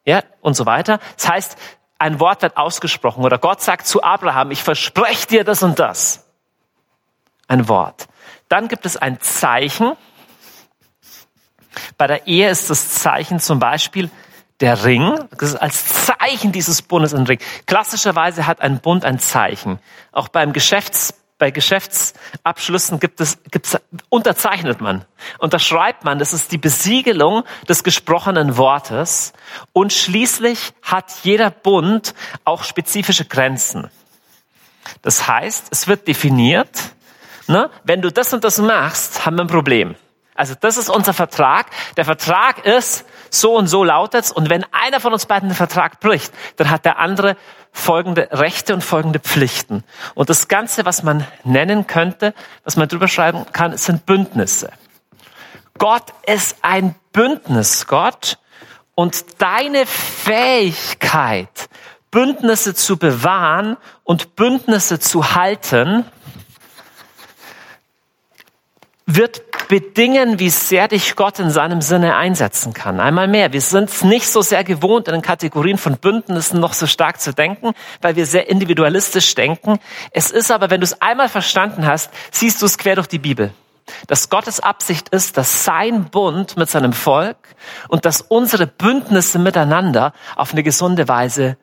Ja, 0.05 0.23
und 0.43 0.55
so 0.55 0.67
weiter. 0.67 0.99
Das 1.17 1.31
heißt, 1.31 1.57
ein 1.99 2.21
Wort 2.21 2.43
wird 2.43 2.57
ausgesprochen 2.57 3.25
oder 3.25 3.39
Gott 3.39 3.61
sagt 3.61 3.87
zu 3.87 4.03
Abraham, 4.03 4.51
ich 4.51 4.63
verspreche 4.63 5.27
dir 5.27 5.45
das 5.45 5.63
und 5.63 5.79
das. 5.79 6.25
Ein 7.47 7.69
Wort. 7.69 8.09
Dann 8.49 8.69
gibt 8.69 8.87
es 8.87 8.97
ein 8.97 9.21
Zeichen. 9.21 9.93
Bei 11.99 12.07
der 12.07 12.27
Ehe 12.27 12.51
ist 12.51 12.71
das 12.71 12.95
Zeichen 12.95 13.41
zum 13.41 13.59
Beispiel 13.59 14.11
der 14.61 14.85
Ring. 14.85 15.19
Das 15.39 15.51
ist 15.51 15.57
als 15.57 16.07
Zeichen 16.07 16.53
dieses 16.53 16.83
Bundes 16.83 17.15
ein 17.15 17.27
Ring. 17.27 17.39
Klassischerweise 17.67 18.47
hat 18.47 18.61
ein 18.61 18.81
Bund 18.81 19.05
ein 19.05 19.19
Zeichen. 19.19 19.79
Auch 20.13 20.29
beim 20.29 20.53
Geschäfts 20.53 21.15
bei 21.45 21.51
Geschäftsabschlüssen 21.51 23.01
gibt 23.01 23.21
es, 23.21 23.37
gibt's, 23.51 23.77
unterzeichnet 24.09 24.81
man, 24.81 25.05
unterschreibt 25.41 26.03
man, 26.03 26.19
das 26.19 26.33
ist 26.33 26.53
die 26.53 26.57
Besiegelung 26.57 27.45
des 27.69 27.85
gesprochenen 27.85 28.57
Wortes. 28.57 29.35
Und 29.75 29.93
schließlich 29.93 30.73
hat 30.81 31.13
jeder 31.23 31.51
Bund 31.51 32.15
auch 32.47 32.65
spezifische 32.65 33.27
Grenzen. 33.27 33.91
Das 35.03 35.29
heißt, 35.29 35.67
es 35.71 35.87
wird 35.87 36.09
definiert, 36.09 36.71
ne, 37.47 37.69
wenn 37.83 38.01
du 38.01 38.11
das 38.11 38.33
und 38.33 38.43
das 38.43 38.57
machst, 38.57 39.27
haben 39.27 39.37
wir 39.37 39.45
ein 39.45 39.49
Problem. 39.49 39.97
Also 40.35 40.55
das 40.59 40.77
ist 40.77 40.91
unser 40.91 41.15
Vertrag. 41.15 41.67
Der 41.97 42.05
Vertrag 42.05 42.65
ist, 42.65 43.05
so 43.31 43.57
und 43.57 43.67
so 43.67 43.85
lautet's. 43.85 44.33
Und 44.33 44.51
wenn 44.51 44.65
einer 44.73 45.01
von 45.01 45.13
uns 45.13 45.27
beiden 45.27 45.49
den 45.49 45.57
Vertrag 45.57 46.01
bricht, 46.01 46.33
dann 46.57 46.71
hat 46.71 46.85
der 46.85 46.99
andere 46.99 47.37
folgende 47.73 48.29
Rechte 48.31 48.75
und 48.75 48.83
folgende 48.83 49.19
Pflichten. 49.19 49.85
Und 50.15 50.31
das 50.31 50.49
Ganze, 50.49 50.85
was 50.85 51.03
man 51.03 51.27
nennen 51.43 51.87
könnte, 51.87 52.35
was 52.65 52.77
man 52.77 52.89
drüber 52.89 53.09
schreiben 53.09 53.47
kann, 53.53 53.77
sind 53.77 54.07
Bündnisse. 54.07 54.71
Gott 55.79 56.13
ist 56.27 56.59
ein 56.63 56.95
Bündnisgott 57.13 58.39
und 58.95 59.43
deine 59.43 59.87
Fähigkeit, 59.87 61.69
Bündnisse 62.13 62.75
zu 62.75 62.97
bewahren 62.97 63.77
und 64.05 64.37
Bündnisse 64.37 65.01
zu 65.01 65.35
halten, 65.35 66.05
wird 69.17 69.69
bedingen, 69.69 70.39
wie 70.39 70.51
sehr 70.51 70.89
dich 70.89 71.17
Gott 71.17 71.39
in 71.39 71.51
seinem 71.51 71.81
Sinne 71.81 72.17
einsetzen 72.17 72.73
kann. 72.73 73.01
Einmal 73.01 73.29
mehr, 73.29 73.53
wir 73.53 73.61
sind 73.61 73.89
es 73.89 74.05
nicht 74.05 74.29
so 74.29 74.43
sehr 74.43 74.65
gewohnt, 74.65 75.09
in 75.09 75.15
den 75.15 75.23
Kategorien 75.23 75.79
von 75.79 75.97
Bündnissen 75.97 76.61
noch 76.61 76.73
so 76.73 76.87
stark 76.87 77.21
zu 77.21 77.33
denken, 77.33 77.73
weil 78.01 78.17
wir 78.17 78.27
sehr 78.27 78.49
individualistisch 78.49 79.35
denken. 79.35 79.79
Es 80.11 80.31
ist 80.31 80.51
aber, 80.51 80.71
wenn 80.71 80.81
du 80.81 80.85
es 80.85 81.01
einmal 81.01 81.29
verstanden 81.29 81.87
hast, 81.87 82.11
siehst 82.31 82.61
du 82.61 82.67
es 82.67 82.79
quer 82.79 82.97
durch 82.97 83.07
die 83.07 83.19
Bibel. 83.19 83.53
Dass 84.07 84.31
Gottes 84.31 84.61
Absicht 84.61 85.11
ist, 85.11 85.37
dass 85.37 85.65
sein 85.65 86.07
Bund 86.07 86.57
mit 86.57 86.71
seinem 86.71 86.93
Volk 86.93 87.37
und 87.89 88.05
dass 88.05 88.23
unsere 88.23 88.67
Bündnisse 88.67 89.39
miteinander 89.39 90.13
auf 90.37 90.53
eine 90.53 90.63
gesunde 90.63 91.07
Weise 91.09 91.57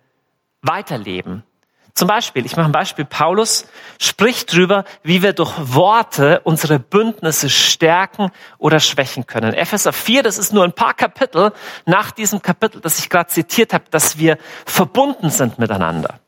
weiterleben. 0.62 1.44
Zum 1.94 2.08
Beispiel, 2.08 2.46
ich 2.46 2.56
mache 2.56 2.68
ein 2.68 2.72
Beispiel, 2.72 3.06
Paulus 3.06 3.66
spricht 4.00 4.54
drüber, 4.54 4.86
wie 5.04 5.22
wir 5.22 5.34
durch 5.34 5.54
Worte 5.58 6.42
unsere 6.44 6.80
Bündnisse 6.80 7.50
stärken 7.50 8.32
oder 8.58 8.80
schwächen 8.80 9.28
können. 9.28 9.54
Epheser 9.54 9.94
4, 9.94 10.24
das 10.24 10.38
ist 10.38 10.54
nur 10.54 10.64
ein 10.64 10.74
paar 10.74 10.94
Kapitel 10.94 11.52
nach 11.86 12.12
diesem 12.12 12.42
Kapitel, 12.42 12.82
das 12.82 13.00
ich 13.00 13.10
gerade 13.10 13.30
zitiert 13.30 13.74
habe, 13.74 13.86
dass 13.92 14.18
wir 14.18 14.38
verbunden 14.66 15.30
sind 15.30 15.60
miteinander. 15.60 16.20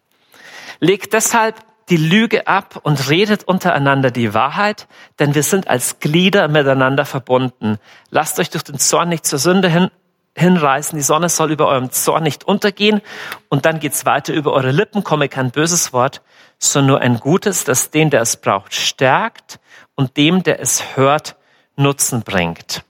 Legt 0.80 1.14
deshalb 1.14 1.56
die 1.90 1.98
Lüge 1.98 2.48
ab 2.48 2.80
und 2.84 3.10
redet 3.10 3.44
untereinander 3.44 4.12
die 4.12 4.34
Wahrheit, 4.34 4.88
denn 5.20 5.36
wir 5.36 5.44
sind 5.44 5.68
als 5.68 6.00
Glieder 6.00 6.48
miteinander 6.48 7.06
verbunden. 7.06 7.78
Lasst 8.10 8.40
euch 8.40 8.50
durch 8.50 8.64
den 8.64 8.80
Zorn 8.80 9.10
nicht 9.10 9.26
zur 9.26 9.40
Sünde 9.40 9.70
hin 9.70 9.90
hinreißen, 10.36 10.98
die 10.98 11.04
Sonne 11.04 11.30
soll 11.30 11.52
über 11.52 11.68
eurem 11.68 11.92
Zorn 11.92 12.24
nicht 12.24 12.44
untergehen. 12.44 13.02
Und 13.50 13.66
dann 13.66 13.80
geht's 13.80 14.06
weiter, 14.06 14.34
über 14.34 14.54
eure 14.54 14.72
Lippen 14.72 15.04
komme 15.04 15.30
kein 15.30 15.52
böses 15.52 15.94
Wort, 15.94 16.22
sondern 16.58 16.88
nur 16.88 17.02
ein 17.02 17.20
gutes, 17.20 17.64
das 17.66 17.92
den, 17.92 18.10
der 18.10 18.22
es 18.22 18.38
braucht, 18.38 18.74
stärkt 18.74 19.60
und 19.96 20.18
dem, 20.18 20.44
der 20.44 20.60
es 20.60 20.96
hört, 20.96 21.36
Nutzen 21.76 22.22
bringt. 22.22 22.84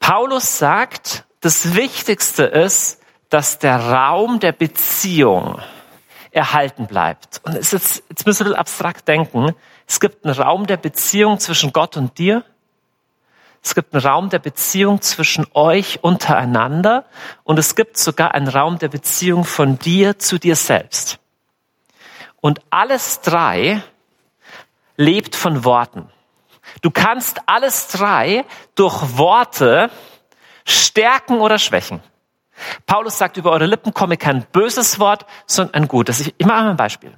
Paulus 0.00 0.58
sagt, 0.58 1.24
das 1.40 1.74
Wichtigste 1.74 2.44
ist, 2.44 3.00
dass 3.30 3.58
der 3.58 3.78
Raum 3.78 4.40
der 4.40 4.52
Beziehung 4.52 5.60
erhalten 6.30 6.86
bleibt. 6.86 7.40
Und 7.44 7.54
jetzt, 7.54 8.02
jetzt 8.08 8.26
müssen 8.26 8.48
wir 8.48 8.58
abstrakt 8.58 9.06
denken. 9.06 9.54
Es 9.86 10.00
gibt 10.00 10.24
einen 10.24 10.34
Raum 10.34 10.66
der 10.66 10.76
Beziehung 10.76 11.38
zwischen 11.38 11.72
Gott 11.72 11.96
und 11.96 12.18
dir 12.18 12.44
es 13.68 13.74
gibt 13.74 13.92
einen 13.92 14.02
Raum 14.02 14.30
der 14.30 14.38
Beziehung 14.38 15.02
zwischen 15.02 15.46
euch 15.52 16.02
untereinander 16.02 17.04
und 17.44 17.58
es 17.58 17.74
gibt 17.74 17.98
sogar 17.98 18.32
einen 18.32 18.48
Raum 18.48 18.78
der 18.78 18.88
Beziehung 18.88 19.44
von 19.44 19.78
dir 19.78 20.18
zu 20.18 20.38
dir 20.38 20.56
selbst. 20.56 21.18
Und 22.40 22.62
alles 22.70 23.20
drei 23.20 23.82
lebt 24.96 25.36
von 25.36 25.66
Worten. 25.66 26.08
Du 26.80 26.90
kannst 26.90 27.42
alles 27.44 27.88
drei 27.88 28.46
durch 28.74 29.18
Worte 29.18 29.90
stärken 30.64 31.40
oder 31.40 31.58
schwächen. 31.58 32.00
Paulus 32.86 33.18
sagt, 33.18 33.36
über 33.36 33.50
eure 33.50 33.66
Lippen 33.66 33.92
komme 33.92 34.16
kein 34.16 34.46
böses 34.50 34.98
Wort, 34.98 35.26
sondern 35.44 35.74
ein 35.74 35.88
gutes. 35.88 36.20
Ich, 36.20 36.34
ich 36.38 36.46
mache 36.46 36.62
mal 36.62 36.70
ein 36.70 36.76
Beispiel. 36.78 37.12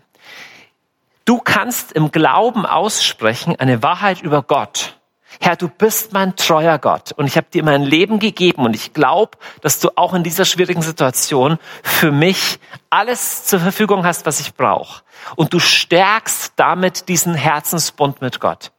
Du 1.24 1.38
kannst 1.38 1.92
im 1.92 2.10
Glauben 2.10 2.66
aussprechen 2.66 3.54
eine 3.60 3.84
Wahrheit 3.84 4.20
über 4.20 4.42
Gott 4.42 4.96
Herr, 5.42 5.56
du 5.56 5.68
bist 5.68 6.12
mein 6.12 6.36
treuer 6.36 6.78
Gott 6.78 7.12
und 7.12 7.26
ich 7.26 7.38
habe 7.38 7.46
dir 7.50 7.64
mein 7.64 7.82
Leben 7.82 8.18
gegeben 8.18 8.66
und 8.66 8.76
ich 8.76 8.92
glaube, 8.92 9.38
dass 9.62 9.80
du 9.80 9.88
auch 9.96 10.12
in 10.12 10.22
dieser 10.22 10.44
schwierigen 10.44 10.82
Situation 10.82 11.58
für 11.82 12.12
mich 12.12 12.60
alles 12.90 13.46
zur 13.46 13.58
Verfügung 13.58 14.04
hast, 14.04 14.26
was 14.26 14.38
ich 14.40 14.54
brauche. 14.54 15.02
Und 15.36 15.54
du 15.54 15.58
stärkst 15.58 16.52
damit 16.56 17.08
diesen 17.08 17.34
Herzensbund 17.34 18.20
mit 18.20 18.38
Gott. 18.38 18.70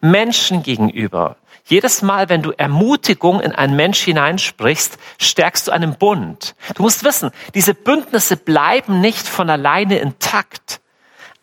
Menschen 0.00 0.64
gegenüber. 0.64 1.36
Jedes 1.66 2.02
Mal, 2.02 2.28
wenn 2.28 2.42
du 2.42 2.50
Ermutigung 2.50 3.40
in 3.40 3.52
einen 3.52 3.76
Mensch 3.76 4.00
hineinsprichst, 4.00 4.98
stärkst 5.18 5.68
du 5.68 5.72
einen 5.72 5.96
Bund. 5.96 6.56
Du 6.74 6.82
musst 6.82 7.04
wissen, 7.04 7.30
diese 7.54 7.74
Bündnisse 7.74 8.36
bleiben 8.36 9.00
nicht 9.00 9.26
von 9.26 9.48
alleine 9.48 9.98
intakt 9.98 10.80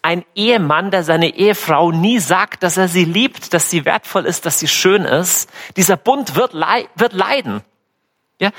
ein 0.01 0.25
Ehemann, 0.35 0.91
der 0.91 1.03
seine 1.03 1.35
Ehefrau 1.35 1.91
nie 1.91 2.19
sagt, 2.19 2.63
dass 2.63 2.77
er 2.77 2.87
sie 2.87 3.05
liebt, 3.05 3.53
dass 3.53 3.69
sie 3.69 3.85
wertvoll 3.85 4.25
ist, 4.25 4.45
dass 4.45 4.59
sie 4.59 4.67
schön 4.67 5.05
ist, 5.05 5.49
dieser 5.77 5.97
Bund 5.97 6.35
wird, 6.35 6.53
leid, 6.53 6.89
wird 6.95 7.13
leiden. 7.13 7.61
Ja? 8.39 8.51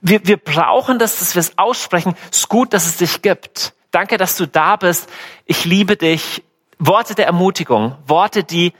Wir, 0.00 0.26
wir 0.26 0.36
brauchen 0.36 0.98
das, 0.98 1.18
dass 1.18 1.34
wir 1.34 1.40
es 1.40 1.56
aussprechen. 1.58 2.14
Es 2.30 2.38
ist 2.38 2.48
gut, 2.48 2.72
dass 2.72 2.86
es 2.86 2.96
dich 2.96 3.22
gibt. 3.22 3.74
Danke, 3.90 4.16
dass 4.16 4.36
du 4.36 4.46
da 4.46 4.76
bist. 4.76 5.08
Ich 5.46 5.64
liebe 5.64 5.96
dich. 5.96 6.42
Worte 6.78 7.16
der 7.16 7.26
Ermutigung, 7.26 7.96
Worte, 8.06 8.44
die, 8.44 8.72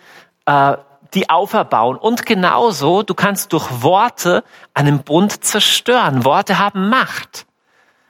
äh, 0.46 0.76
die 1.14 1.30
auferbauen. 1.30 1.96
Und 1.96 2.26
genauso, 2.26 3.02
du 3.02 3.14
kannst 3.14 3.52
durch 3.52 3.82
Worte 3.82 4.44
einen 4.72 5.02
Bund 5.02 5.44
zerstören. 5.44 6.24
Worte 6.24 6.58
haben 6.58 6.88
Macht. 6.88 7.47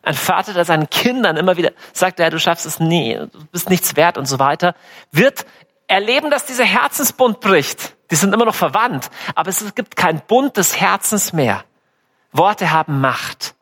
Ein 0.09 0.14
Vater, 0.14 0.55
der 0.55 0.64
seinen 0.64 0.88
Kindern 0.88 1.37
immer 1.37 1.59
wieder 1.59 1.73
sagt, 1.92 2.18
ja, 2.18 2.31
du 2.31 2.40
schaffst 2.40 2.64
es 2.64 2.81
nie, 2.81 3.14
du 3.14 3.44
bist 3.53 3.68
nichts 3.68 3.94
wert 3.94 4.16
und 4.16 4.25
so 4.25 4.38
weiter, 4.38 4.75
wird 5.12 5.44
erleben, 5.87 6.31
dass 6.31 6.47
dieser 6.47 6.64
Herzensbund 6.64 7.40
bricht. 7.40 7.94
Die 8.11 8.14
sind 8.14 8.33
immer 8.33 8.47
noch 8.47 8.55
verwandt, 8.55 9.11
aber 9.35 9.51
es 9.51 9.75
gibt 9.75 9.97
keinen 9.97 10.23
Bund 10.27 10.57
des 10.57 10.81
Herzens 10.81 11.35
mehr. 11.35 11.62
Worte 12.33 12.71
haben 12.71 13.03
Macht. 13.03 13.55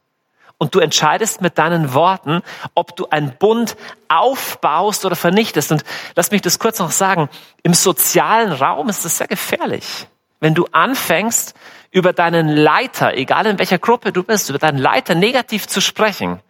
Und 0.57 0.77
du 0.77 0.79
entscheidest 0.79 1.41
mit 1.41 1.59
deinen 1.59 1.95
Worten, 1.95 2.43
ob 2.77 2.95
du 2.95 3.09
einen 3.09 3.37
Bund 3.37 3.77
aufbaust 4.07 5.05
oder 5.05 5.17
vernichtest. 5.17 5.73
Und 5.73 5.83
lass 6.15 6.31
mich 6.31 6.43
das 6.43 6.61
kurz 6.61 6.79
noch 6.79 6.93
sagen. 6.93 7.29
Im 7.65 7.75
sozialen 7.75 8.53
Raum 8.53 8.89
ist 8.89 9.05
das 9.05 9.19
sehr 9.19 9.27
gefährlich. 9.27 10.07
Wenn 10.39 10.55
du 10.55 10.67
anfängst, 10.71 11.57
über 11.97 12.13
deinen 12.13 12.49
Leiter, 12.49 13.15
egal 13.15 13.47
in 13.47 13.59
welcher 13.59 13.79
Gruppe 13.79 14.13
du 14.13 14.23
bist, 14.23 14.51
über 14.51 14.59
deinen 14.59 14.77
Leiter 14.77 15.15
negativ 15.15 15.67
zu 15.67 15.81
sprechen, 15.81 16.41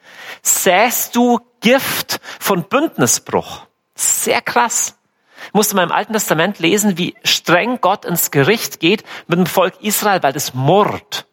säst 0.42 1.14
du 1.14 1.38
Gift 1.60 2.18
von 2.40 2.64
Bündnisbruch. 2.64 3.64
Sehr 3.94 4.42
krass. 4.42 4.98
Ich 5.46 5.54
musste 5.54 5.76
mal 5.76 5.84
im 5.84 5.92
Alten 5.92 6.14
Testament 6.14 6.58
lesen, 6.58 6.98
wie 6.98 7.14
streng 7.22 7.80
Gott 7.80 8.04
ins 8.04 8.32
Gericht 8.32 8.80
geht 8.80 9.04
mit 9.28 9.38
dem 9.38 9.46
Volk 9.46 9.74
Israel, 9.82 10.20
weil 10.24 10.32
das 10.32 10.52
Mord. 10.52 11.26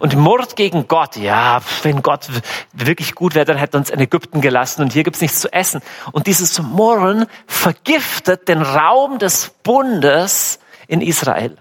Und 0.00 0.16
Mord 0.16 0.56
gegen 0.56 0.88
Gott, 0.88 1.14
ja, 1.14 1.62
wenn 1.84 2.02
Gott 2.02 2.26
wirklich 2.72 3.14
gut 3.14 3.36
wäre, 3.36 3.44
dann 3.44 3.56
hätte 3.56 3.76
er 3.76 3.78
uns 3.78 3.90
in 3.90 4.00
Ägypten 4.00 4.40
gelassen 4.40 4.82
und 4.82 4.92
hier 4.92 5.04
gibt's 5.04 5.20
nichts 5.20 5.38
zu 5.38 5.52
essen. 5.52 5.80
Und 6.10 6.26
dieses 6.26 6.60
Murren 6.60 7.26
vergiftet 7.46 8.48
den 8.48 8.62
Raum 8.62 9.20
des 9.20 9.50
Bundes 9.62 10.58
in 10.88 11.00
Israel. 11.02 11.56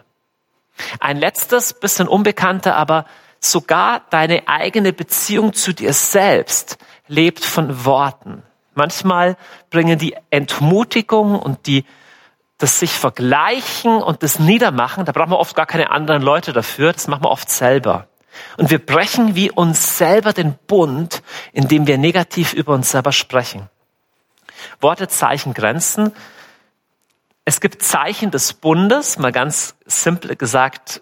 Ein 0.99 1.17
letztes, 1.17 1.73
bisschen 1.73 2.07
unbekannter, 2.07 2.75
aber 2.75 3.05
sogar 3.39 4.01
deine 4.09 4.47
eigene 4.47 4.93
Beziehung 4.93 5.53
zu 5.53 5.73
dir 5.73 5.93
selbst 5.93 6.77
lebt 7.07 7.43
von 7.43 7.85
Worten. 7.85 8.43
Manchmal 8.73 9.37
bringen 9.69 9.97
die 9.97 10.15
Entmutigung 10.29 11.37
und 11.39 11.67
die 11.67 11.85
das 12.57 12.79
sich 12.79 12.91
vergleichen 12.91 14.01
und 14.01 14.23
das 14.23 14.39
Niedermachen, 14.39 15.05
da 15.05 15.11
brauchen 15.11 15.31
wir 15.31 15.39
oft 15.39 15.55
gar 15.55 15.67
keine 15.67 15.91
anderen 15.91 16.23
Leute 16.23 16.53
dafür, 16.53 16.91
das 16.91 17.07
machen 17.07 17.23
wir 17.23 17.29
oft 17.29 17.49
selber. 17.49 18.07
Und 18.57 18.71
wir 18.71 18.83
brechen 18.83 19.35
wie 19.35 19.51
uns 19.51 19.97
selber 19.97 20.33
den 20.33 20.55
Bund, 20.67 21.21
indem 21.53 21.87
wir 21.87 21.97
negativ 21.97 22.53
über 22.53 22.73
uns 22.73 22.91
selber 22.91 23.11
sprechen. 23.11 23.69
Worte, 24.79 25.07
Zeichen, 25.07 25.53
Grenzen 25.53 26.13
es 27.47 27.62
gibt 27.62 27.81
Zeichen 27.81 28.29
des 28.29 28.51
Bundes, 28.51 29.17
mal 29.19 29.31
ganz 29.31 29.77
simpel 29.86 30.36
gesagt, 30.36 31.01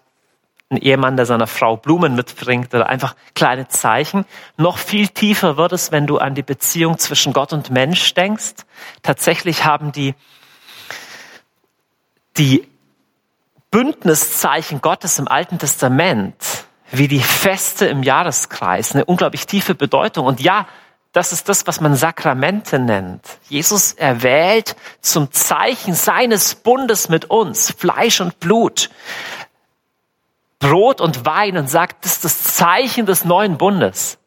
ein 0.69 0.77
Ehemann, 0.77 1.17
der 1.17 1.25
seiner 1.25 1.47
Frau 1.47 1.75
Blumen 1.75 2.13
mitbringt 2.13 2.71
oder 2.71 2.87
einfach 2.87 3.15
kleine 3.33 3.67
Zeichen. 3.67 4.25
Noch 4.55 4.77
viel 4.77 5.07
tiefer 5.07 5.57
wird 5.57 5.71
es, 5.71 5.91
wenn 5.91 6.05
du 6.05 6.19
an 6.19 6.35
die 6.35 6.43
Beziehung 6.43 6.99
zwischen 6.99 7.33
Gott 7.33 7.51
und 7.51 7.71
Mensch 7.71 8.13
denkst. 8.13 8.57
Tatsächlich 9.01 9.65
haben 9.65 9.91
die, 9.91 10.13
die 12.37 12.67
Bündniszeichen 13.71 14.81
Gottes 14.81 15.17
im 15.17 15.27
Alten 15.27 15.57
Testament, 15.57 16.35
wie 16.91 17.07
die 17.07 17.21
Feste 17.21 17.87
im 17.87 18.03
Jahreskreis, 18.03 18.93
eine 18.93 19.05
unglaublich 19.05 19.47
tiefe 19.47 19.73
Bedeutung. 19.73 20.27
Und 20.27 20.41
ja, 20.41 20.67
das 21.15 21.31
ist 21.31 21.47
das, 21.47 21.65
was 21.65 21.79
man 21.79 21.95
Sakramente 21.95 22.77
nennt. 22.77 23.25
Jesus 23.47 23.93
erwählt 23.93 24.75
zum 24.99 25.31
Zeichen 25.31 25.93
seines 25.93 26.55
Bundes 26.55 27.07
mit 27.07 27.25
uns 27.25 27.71
Fleisch 27.71 28.19
und 28.19 28.41
Blut, 28.41 28.89
Brot 30.59 30.99
und 30.99 31.25
Wein 31.25 31.57
und 31.57 31.69
sagt, 31.69 32.03
das 32.03 32.15
ist 32.17 32.25
das 32.25 32.43
Zeichen 32.43 33.05
des 33.05 33.23
neuen 33.23 33.57
Bundes. 33.57 34.17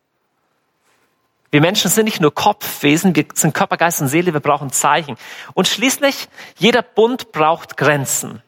Wir 1.51 1.61
Menschen 1.61 1.91
sind 1.91 2.07
nicht 2.07 2.23
nur 2.23 2.35
Kopfwesen, 2.35 3.15
wir 3.15 3.27
sind 3.35 3.53
Körper, 3.53 3.77
Geist 3.77 4.01
und 4.01 4.09
Seele, 4.09 4.33
wir 4.33 4.41
brauchen 4.41 4.73
Zeichen. 4.73 5.19
Und 5.53 5.69
schließlich, 5.69 6.29
jeder 6.57 6.81
Bund 6.81 7.33
braucht 7.33 7.77
Grenzen. 7.77 8.43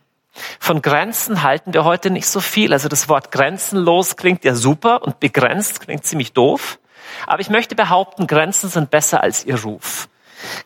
Von 0.59 0.81
Grenzen 0.81 1.43
halten 1.43 1.75
wir 1.75 1.85
heute 1.85 2.09
nicht 2.09 2.27
so 2.27 2.41
viel. 2.41 2.73
Also 2.73 2.89
das 2.89 3.07
Wort 3.11 3.33
grenzenlos 3.33 4.17
klingt 4.17 4.45
ja 4.45 4.55
super 4.55 5.03
und 5.03 5.21
begrenzt 5.21 5.81
klingt 5.81 6.07
ziemlich 6.07 6.33
doof. 6.33 6.79
Aber 7.27 7.41
ich 7.41 7.51
möchte 7.51 7.75
behaupten, 7.75 8.27
Grenzen 8.27 8.69
sind 8.69 8.91
besser 8.91 9.23
als 9.23 9.45
ihr 9.45 9.61
Ruf. 9.63 10.09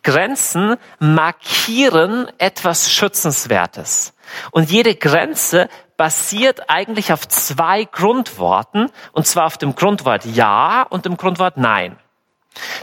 Grenzen 0.03 0.77
markieren 0.99 2.29
etwas 2.39 2.93
Schützenswertes. 2.93 4.15
Und 4.51 4.71
jede 4.71 4.95
Grenze 4.95 5.69
basiert 5.97 6.71
eigentlich 6.71 7.13
auf 7.13 7.27
zwei 7.29 7.85
Grundworten, 7.85 8.91
und 9.13 9.27
zwar 9.27 9.47
auf 9.47 9.59
dem 9.59 9.75
Grundwort 9.75 10.25
Ja 10.25 10.83
und 10.83 11.05
dem 11.05 11.17
Grundwort 11.17 11.57
Nein. 11.57 11.97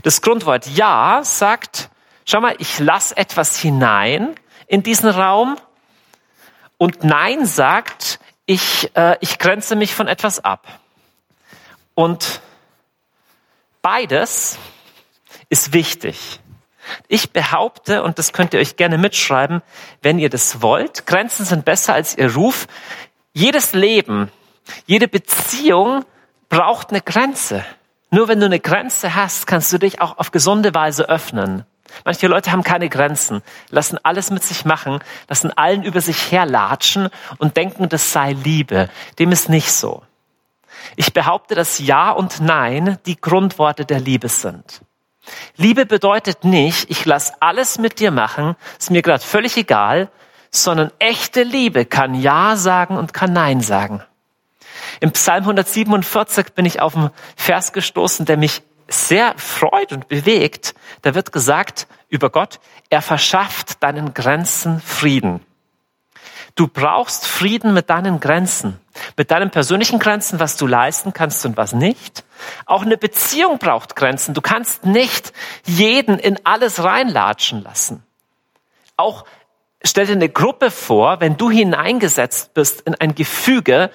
Das 0.04 0.22
Grundwort 0.22 0.68
Ja 0.68 1.22
sagt, 1.24 1.90
schau 2.26 2.42
mal, 2.42 2.56
ich 2.60 2.80
lasse 2.80 3.16
etwas 3.18 3.58
hinein 3.58 4.36
in 4.68 4.84
diesen 4.84 5.10
Raum 5.10 5.58
und 6.78 7.04
Nein 7.04 7.46
sagt, 7.46 8.20
ich, 8.46 8.96
äh, 8.96 9.18
ich 9.22 9.40
grenze 9.40 9.76
mich 9.76 9.94
von 9.94 10.08
etwas 10.08 10.44
ab. 10.44 10.68
Und 11.94 12.42
beides 13.82 14.58
ist 15.50 15.74
wichtig. 15.74 16.40
Ich 17.08 17.32
behaupte, 17.32 18.04
und 18.04 18.18
das 18.18 18.34
könnt 18.34 18.54
ihr 18.54 18.60
euch 18.60 18.76
gerne 18.76 18.98
mitschreiben, 18.98 19.62
wenn 20.02 20.20
ihr 20.20 20.30
das 20.30 20.62
wollt, 20.62 21.06
Grenzen 21.06 21.46
sind 21.46 21.66
besser 21.66 21.94
als 21.94 22.18
ihr 22.18 22.34
Ruf. 22.34 22.68
Jedes 23.34 23.74
Leben, 23.74 24.32
jede 24.86 25.08
Beziehung 25.08 26.04
braucht 26.50 26.90
eine 26.90 27.02
Grenze. 27.02 27.66
Nur 28.10 28.28
wenn 28.28 28.40
du 28.40 28.46
eine 28.46 28.60
Grenze 28.60 29.16
hast, 29.16 29.48
kannst 29.48 29.72
du 29.72 29.78
dich 29.78 30.02
auch 30.02 30.18
auf 30.18 30.32
gesunde 30.32 30.74
Weise 30.74 31.08
öffnen. 31.08 31.66
Manche 32.04 32.28
Leute 32.28 32.52
haben 32.52 32.64
keine 32.64 32.90
Grenzen, 32.90 33.42
lassen 33.70 33.98
alles 34.04 34.32
mit 34.32 34.44
sich 34.44 34.66
machen, 34.66 35.00
lassen 35.28 35.52
allen 35.52 35.84
über 35.84 36.02
sich 36.02 36.32
herlatschen 36.32 37.10
und 37.38 37.58
denken, 37.58 37.90
das 37.90 38.12
sei 38.12 38.34
Liebe. 38.34 38.90
Dem 39.20 39.32
ist 39.32 39.50
nicht 39.50 39.72
so. 39.72 40.04
Ich 40.96 41.14
behaupte, 41.14 41.56
dass 41.56 41.80
Ja 41.80 42.12
und 42.12 42.42
Nein 42.42 42.98
die 43.06 43.20
Grundworte 43.20 43.86
der 43.86 44.00
Liebe 44.00 44.30
sind. 44.30 44.82
Liebe 45.56 45.86
bedeutet 45.86 46.44
nicht, 46.44 46.90
ich 46.90 47.06
lasse 47.06 47.34
alles 47.40 47.78
mit 47.78 48.00
dir 48.00 48.12
machen, 48.12 48.56
ist 48.80 48.92
mir 48.92 49.02
gerade 49.02 49.24
völlig 49.24 49.56
egal, 49.58 50.10
sondern 50.50 50.92
echte 51.00 51.44
Liebe 51.44 51.86
kann 51.86 52.16
Ja 52.16 52.56
sagen 52.56 52.98
und 52.98 53.14
kann 53.14 53.32
Nein 53.34 53.62
sagen. 53.62 54.04
Im 55.00 55.12
Psalm 55.12 55.44
147 55.44 56.54
bin 56.54 56.66
ich 56.66 56.82
auf 56.82 56.96
einen 56.96 57.12
Vers 57.36 57.72
gestoßen, 57.74 58.26
der 58.26 58.38
mich 58.38 58.62
sehr 58.88 59.34
freut 59.38 59.94
und 59.94 60.08
bewegt. 60.08 60.76
Da 61.02 61.16
wird 61.16 61.32
gesagt 61.32 61.88
über 62.10 62.30
Gott, 62.30 62.60
er 62.90 63.02
verschafft 63.02 63.82
deinen 63.84 64.14
Grenzen 64.14 64.82
Frieden. 64.82 65.40
Du 66.56 66.68
brauchst 66.68 67.26
Frieden 67.26 67.74
mit 67.74 67.90
deinen 67.90 68.20
Grenzen, 68.20 68.80
mit 69.18 69.32
deinen 69.32 69.52
persönlichen 69.52 70.00
Grenzen, 70.00 70.40
was 70.40 70.58
du 70.58 70.68
leisten 70.68 71.14
kannst 71.14 71.46
und 71.46 71.58
was 71.58 71.74
nicht. 71.74 72.24
Auch 72.66 72.82
eine 72.82 72.98
Beziehung 72.98 73.58
braucht 73.58 73.96
Grenzen. 73.96 74.34
Du 74.34 74.42
kannst 74.42 74.86
nicht 74.86 75.34
jeden 75.66 76.20
in 76.20 76.40
alles 76.44 76.84
reinlatschen 76.84 77.64
lassen. 77.64 78.04
Auch 78.98 79.26
stell 79.84 80.06
dir 80.06 80.14
eine 80.14 80.30
Gruppe 80.30 80.72
vor, 80.72 81.20
wenn 81.20 81.38
du 81.38 81.50
hineingesetzt 81.50 82.54
bist 82.54 82.82
in 82.82 82.96
ein 82.96 83.16
Gefüge 83.16 83.92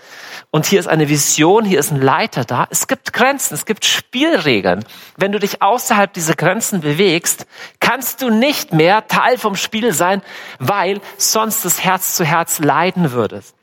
und 0.51 0.67
hier 0.67 0.81
ist 0.81 0.89
eine 0.89 1.09
Vision, 1.09 1.65
hier 1.65 1.79
ist 1.79 1.93
ein 1.93 2.01
Leiter 2.01 2.45
da. 2.45 2.67
Es 2.71 2.87
gibt 2.87 3.13
Grenzen, 3.13 3.55
es 3.55 3.67
gibt 3.67 3.85
Spielregeln. 3.85 4.85
Wenn 5.17 5.33
du 5.33 5.39
dich 5.39 5.63
außerhalb 5.63 6.13
dieser 6.13 6.35
Grenzen 6.35 6.81
bewegst, 6.81 7.47
kannst 7.81 8.23
du 8.23 8.31
nicht 8.31 8.73
mehr 8.73 9.07
Teil 9.07 9.39
vom 9.39 9.57
Spiel 9.57 9.93
sein, 9.93 10.23
weil 10.59 11.01
sonst 11.17 11.65
das 11.65 11.83
Herz 11.83 12.17
zu 12.17 12.25
Herz 12.25 12.59
leiden 12.59 13.13
würdest. 13.13 13.55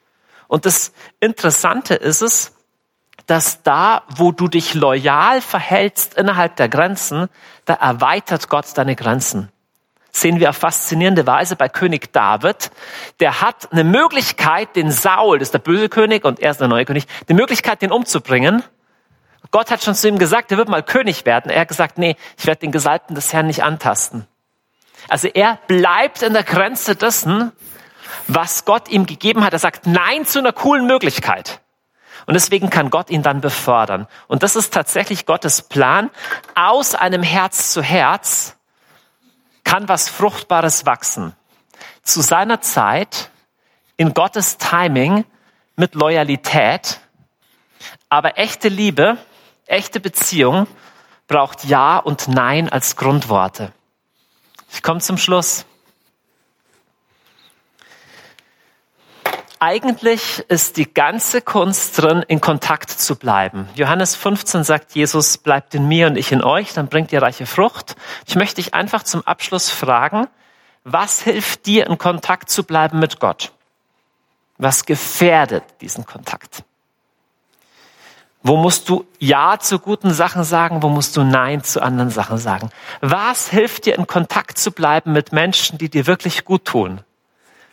Und 0.47 0.65
das 0.65 0.93
Interessante 1.19 1.95
ist 1.95 2.21
es, 2.21 2.53
dass 3.25 3.63
da, 3.63 4.03
wo 4.15 4.31
du 4.31 4.47
dich 4.47 4.73
loyal 4.73 5.41
verhältst 5.41 6.17
innerhalb 6.17 6.57
der 6.57 6.67
Grenzen, 6.67 7.29
da 7.65 7.75
erweitert 7.75 8.49
Gott 8.49 8.65
deine 8.75 8.95
Grenzen 8.95 9.52
sehen 10.15 10.39
wir 10.39 10.51
auf 10.51 10.57
faszinierende 10.57 11.25
Weise 11.25 11.55
bei 11.55 11.67
König 11.67 12.13
David. 12.13 12.71
Der 13.19 13.41
hat 13.41 13.71
eine 13.71 13.83
Möglichkeit, 13.83 14.75
den 14.75 14.91
Saul, 14.91 15.39
das 15.39 15.47
ist 15.47 15.53
der 15.53 15.59
böse 15.59 15.89
König 15.89 16.23
und 16.23 16.39
er 16.39 16.51
ist 16.51 16.61
der 16.61 16.67
neue 16.67 16.85
König, 16.85 17.07
die 17.27 17.33
Möglichkeit, 17.33 17.81
den 17.81 17.91
umzubringen. 17.91 18.63
Gott 19.51 19.71
hat 19.71 19.83
schon 19.83 19.95
zu 19.95 20.07
ihm 20.07 20.19
gesagt, 20.19 20.51
er 20.51 20.57
wird 20.57 20.69
mal 20.69 20.83
König 20.83 21.25
werden. 21.25 21.51
Er 21.51 21.61
hat 21.61 21.67
gesagt, 21.67 21.97
nee, 21.97 22.15
ich 22.37 22.45
werde 22.45 22.61
den 22.61 22.71
Gesalbten 22.71 23.15
des 23.15 23.33
Herrn 23.33 23.47
nicht 23.47 23.63
antasten. 23.63 24.27
Also 25.09 25.27
er 25.27 25.59
bleibt 25.67 26.21
in 26.21 26.33
der 26.33 26.43
Grenze 26.43 26.95
dessen, 26.95 27.51
was 28.27 28.65
Gott 28.65 28.89
ihm 28.89 29.05
gegeben 29.05 29.43
hat. 29.43 29.53
Er 29.53 29.59
sagt 29.59 29.85
Nein 29.85 30.25
zu 30.25 30.39
einer 30.39 30.53
coolen 30.53 30.87
Möglichkeit. 30.87 31.59
Und 32.25 32.35
deswegen 32.35 32.69
kann 32.69 32.89
Gott 32.89 33.09
ihn 33.09 33.21
dann 33.21 33.41
befördern. 33.41 34.07
Und 34.27 34.43
das 34.43 34.55
ist 34.55 34.73
tatsächlich 34.73 35.25
Gottes 35.25 35.61
Plan, 35.61 36.09
aus 36.55 36.95
einem 36.95 37.21
Herz 37.21 37.71
zu 37.71 37.81
Herz 37.81 38.55
kann 39.63 39.87
was 39.87 40.09
Fruchtbares 40.09 40.85
wachsen. 40.85 41.35
Zu 42.03 42.21
seiner 42.21 42.61
Zeit, 42.61 43.31
in 43.97 44.13
Gottes 44.13 44.57
Timing, 44.57 45.25
mit 45.75 45.95
Loyalität. 45.95 46.99
Aber 48.09 48.37
echte 48.37 48.69
Liebe, 48.69 49.17
echte 49.65 49.99
Beziehung 49.99 50.67
braucht 51.27 51.63
Ja 51.65 51.97
und 51.97 52.27
Nein 52.27 52.69
als 52.69 52.95
Grundworte. 52.95 53.71
Ich 54.71 54.83
komme 54.83 54.99
zum 54.99 55.17
Schluss. 55.17 55.65
Eigentlich 59.65 60.43
ist 60.49 60.75
die 60.75 60.93
ganze 60.93 61.41
Kunst 61.41 61.97
drin, 61.97 62.21
in 62.27 62.41
Kontakt 62.41 62.89
zu 62.89 63.15
bleiben. 63.15 63.69
Johannes 63.75 64.13
15 64.13 64.65
sagt 64.65 64.93
Jesus, 64.93 65.37
bleibt 65.37 65.73
in 65.73 65.87
mir 65.87 66.07
und 66.07 66.17
ich 66.17 66.33
in 66.33 66.43
euch, 66.43 66.73
dann 66.73 66.89
bringt 66.89 67.13
ihr 67.13 67.21
reiche 67.21 67.45
Frucht. 67.45 67.95
Ich 68.27 68.35
möchte 68.35 68.55
dich 68.55 68.73
einfach 68.73 69.03
zum 69.03 69.25
Abschluss 69.25 69.69
fragen, 69.69 70.27
was 70.83 71.21
hilft 71.21 71.65
dir, 71.65 71.87
in 71.87 71.97
Kontakt 71.97 72.49
zu 72.49 72.65
bleiben 72.65 72.99
mit 72.99 73.21
Gott? 73.21 73.53
Was 74.57 74.83
gefährdet 74.83 75.63
diesen 75.79 76.05
Kontakt? 76.05 76.65
Wo 78.41 78.57
musst 78.57 78.89
du 78.89 79.05
Ja 79.17 79.59
zu 79.59 79.79
guten 79.79 80.13
Sachen 80.13 80.43
sagen? 80.43 80.83
Wo 80.83 80.89
musst 80.89 81.15
du 81.15 81.23
Nein 81.23 81.63
zu 81.63 81.81
anderen 81.81 82.09
Sachen 82.09 82.37
sagen? 82.37 82.69
Was 82.99 83.47
hilft 83.47 83.85
dir, 83.85 83.97
in 83.97 84.07
Kontakt 84.07 84.57
zu 84.57 84.73
bleiben 84.73 85.13
mit 85.13 85.31
Menschen, 85.31 85.77
die 85.77 85.87
dir 85.87 86.05
wirklich 86.05 86.43
gut 86.43 86.65
tun? 86.65 86.99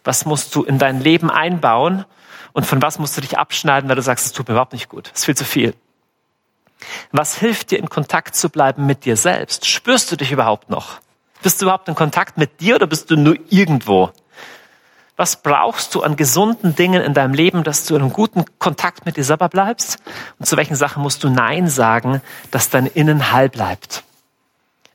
Was 0.04 0.24
musst 0.24 0.54
du 0.54 0.62
in 0.62 0.78
dein 0.78 1.00
Leben 1.00 1.30
einbauen? 1.30 2.04
Und 2.52 2.66
von 2.66 2.82
was 2.82 2.98
musst 2.98 3.16
du 3.16 3.20
dich 3.20 3.38
abschneiden, 3.38 3.88
weil 3.88 3.96
du 3.96 4.02
sagst, 4.02 4.26
es 4.26 4.32
tut 4.32 4.48
mir 4.48 4.54
überhaupt 4.54 4.72
nicht 4.72 4.88
gut. 4.88 5.10
Es 5.12 5.20
ist 5.20 5.24
viel 5.26 5.36
zu 5.36 5.44
viel. 5.44 5.74
Was 7.12 7.36
hilft 7.36 7.70
dir, 7.70 7.78
in 7.78 7.88
Kontakt 7.88 8.34
zu 8.34 8.48
bleiben 8.48 8.86
mit 8.86 9.04
dir 9.04 9.16
selbst? 9.16 9.66
Spürst 9.66 10.10
du 10.10 10.16
dich 10.16 10.32
überhaupt 10.32 10.70
noch? 10.70 11.00
Bist 11.42 11.60
du 11.60 11.66
überhaupt 11.66 11.88
in 11.88 11.94
Kontakt 11.94 12.38
mit 12.38 12.60
dir 12.60 12.76
oder 12.76 12.86
bist 12.86 13.10
du 13.10 13.16
nur 13.16 13.36
irgendwo? 13.48 14.10
Was 15.16 15.42
brauchst 15.42 15.94
du 15.94 16.02
an 16.02 16.16
gesunden 16.16 16.74
Dingen 16.74 17.02
in 17.02 17.12
deinem 17.12 17.34
Leben, 17.34 17.62
dass 17.62 17.84
du 17.84 17.94
in 17.94 18.02
einem 18.02 18.12
guten 18.12 18.44
Kontakt 18.58 19.04
mit 19.04 19.18
dir 19.18 19.24
selber 19.24 19.50
bleibst? 19.50 19.98
Und 20.38 20.46
zu 20.46 20.56
welchen 20.56 20.76
Sachen 20.76 21.02
musst 21.02 21.22
du 21.22 21.28
Nein 21.28 21.68
sagen, 21.68 22.22
dass 22.50 22.70
dein 22.70 22.86
Innen 22.86 23.30
heil 23.30 23.50
bleibt? 23.50 24.02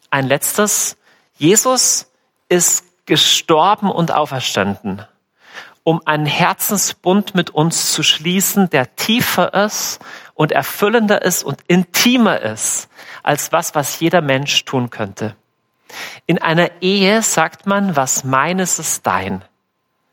Ein 0.10 0.26
letztes. 0.28 0.98
Jesus 1.38 2.08
ist 2.50 2.85
gestorben 3.06 3.90
und 3.90 4.14
auferstanden, 4.14 5.06
um 5.84 6.02
einen 6.06 6.26
Herzensbund 6.26 7.36
mit 7.36 7.52
uns 7.52 7.94
zu 7.94 8.04
schließen, 8.04 8.70
der 8.70 8.96
tiefer 8.96 9.54
ist 9.66 10.00
und 10.34 10.52
erfüllender 10.52 11.22
ist 11.22 11.44
und 11.44 11.62
intimer 11.68 12.42
ist 12.42 12.90
als 13.24 13.52
was, 13.52 13.76
was 13.76 14.00
jeder 14.00 14.22
Mensch 14.22 14.66
tun 14.66 14.90
könnte. 14.90 15.36
In 16.26 16.42
einer 16.42 16.70
Ehe 16.82 17.22
sagt 17.22 17.68
man, 17.68 17.96
was 17.96 18.24
meines 18.24 18.80
ist 18.80 19.06
dein. 19.06 19.44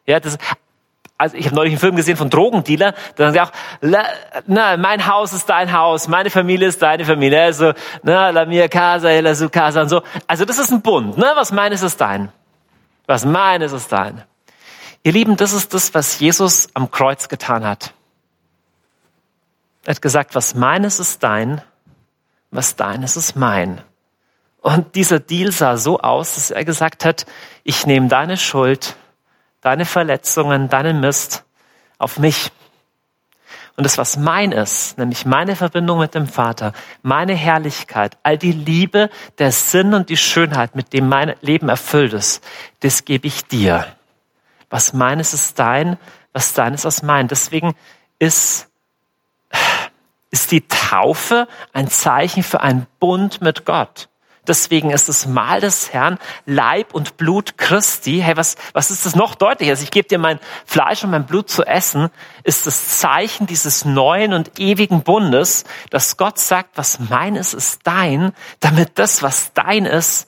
Ja, 0.06 0.20
das, 0.20 0.38
also 1.16 1.36
ich 1.36 1.46
habe 1.46 1.54
neulich 1.54 1.72
einen 1.72 1.80
Film 1.80 1.96
gesehen 1.96 2.16
von 2.16 2.30
Drogendealer, 2.30 2.94
da 3.16 3.32
sagen 3.32 3.32
sie 3.32 3.40
auch, 3.40 3.52
na, 4.46 4.76
mein 4.76 5.06
Haus 5.06 5.32
ist 5.32 5.48
dein 5.48 5.72
Haus, 5.72 6.08
meine 6.08 6.30
Familie 6.30 6.68
ist 6.68 6.82
deine 6.82 7.04
Familie, 7.04 7.42
also, 7.42 7.72
na, 8.02 8.30
la 8.30 8.44
mia 8.44 8.68
casa, 8.68 9.08
la 9.20 9.34
su 9.34 9.48
casa 9.48 9.82
und 9.82 9.88
so. 9.88 10.02
Also 10.26 10.44
das 10.44 10.58
ist 10.58 10.70
ein 10.70 10.82
Bund, 10.82 11.16
ne, 11.16 11.32
was 11.34 11.52
meines 11.52 11.82
ist 11.82 12.00
dein. 12.00 12.32
Was 13.12 13.26
meines 13.26 13.72
ist 13.72 13.92
dein. 13.92 14.22
Ihr 15.02 15.12
Lieben, 15.12 15.36
das 15.36 15.52
ist 15.52 15.74
das, 15.74 15.92
was 15.92 16.18
Jesus 16.18 16.68
am 16.72 16.90
Kreuz 16.90 17.28
getan 17.28 17.62
hat. 17.62 17.92
Er 19.84 19.90
hat 19.90 20.00
gesagt, 20.00 20.34
was 20.34 20.54
meines 20.54 20.98
ist 20.98 21.22
dein, 21.22 21.60
was 22.50 22.74
deines 22.74 23.18
ist 23.18 23.36
mein. 23.36 23.82
Und 24.62 24.94
dieser 24.94 25.20
Deal 25.20 25.52
sah 25.52 25.76
so 25.76 26.00
aus, 26.00 26.36
dass 26.36 26.50
er 26.50 26.64
gesagt 26.64 27.04
hat, 27.04 27.26
ich 27.64 27.84
nehme 27.84 28.08
deine 28.08 28.38
Schuld, 28.38 28.96
deine 29.60 29.84
Verletzungen, 29.84 30.70
deinen 30.70 31.00
Mist 31.00 31.44
auf 31.98 32.18
mich. 32.18 32.50
Und 33.76 33.84
das, 33.84 33.96
was 33.96 34.18
mein 34.18 34.52
ist, 34.52 34.98
nämlich 34.98 35.24
meine 35.24 35.56
Verbindung 35.56 35.98
mit 35.98 36.14
dem 36.14 36.26
Vater, 36.26 36.72
meine 37.02 37.34
Herrlichkeit, 37.34 38.18
all 38.22 38.36
die 38.36 38.52
Liebe, 38.52 39.08
der 39.38 39.50
Sinn 39.50 39.94
und 39.94 40.10
die 40.10 40.18
Schönheit, 40.18 40.74
mit 40.74 40.92
dem 40.92 41.08
mein 41.08 41.34
Leben 41.40 41.68
erfüllt 41.68 42.12
ist, 42.12 42.44
das 42.80 43.04
gebe 43.04 43.26
ich 43.26 43.46
dir. 43.46 43.86
Was 44.68 44.92
meines 44.92 45.32
ist 45.32 45.58
dein, 45.58 45.98
was 46.32 46.52
dein 46.52 46.74
ist, 46.74 47.02
mein. 47.02 47.28
Deswegen 47.28 47.74
ist, 48.18 48.68
ist 50.30 50.50
die 50.50 50.66
Taufe 50.68 51.48
ein 51.72 51.88
Zeichen 51.88 52.42
für 52.42 52.60
einen 52.60 52.86
Bund 53.00 53.40
mit 53.40 53.64
Gott. 53.64 54.08
Deswegen 54.46 54.90
ist 54.90 55.08
das 55.08 55.26
Mahl 55.26 55.60
des 55.60 55.92
Herrn 55.92 56.18
Leib 56.46 56.94
und 56.94 57.16
Blut 57.16 57.58
Christi. 57.58 58.20
Hey, 58.24 58.36
was, 58.36 58.56
was 58.72 58.90
ist 58.90 59.06
das 59.06 59.14
noch 59.14 59.36
deutlicher? 59.36 59.70
Also 59.70 59.84
ich 59.84 59.92
gebe 59.92 60.08
dir 60.08 60.18
mein 60.18 60.40
Fleisch 60.66 61.04
und 61.04 61.12
mein 61.12 61.26
Blut 61.26 61.48
zu 61.48 61.64
essen, 61.64 62.10
ist 62.42 62.66
das 62.66 62.98
Zeichen 62.98 63.46
dieses 63.46 63.84
neuen 63.84 64.32
und 64.32 64.58
ewigen 64.58 65.04
Bundes, 65.04 65.64
dass 65.90 66.16
Gott 66.16 66.40
sagt, 66.40 66.70
was 66.76 66.98
mein 66.98 67.36
ist, 67.36 67.54
ist 67.54 67.82
dein, 67.84 68.32
damit 68.58 68.98
das, 68.98 69.22
was 69.22 69.52
dein 69.52 69.86
ist, 69.86 70.26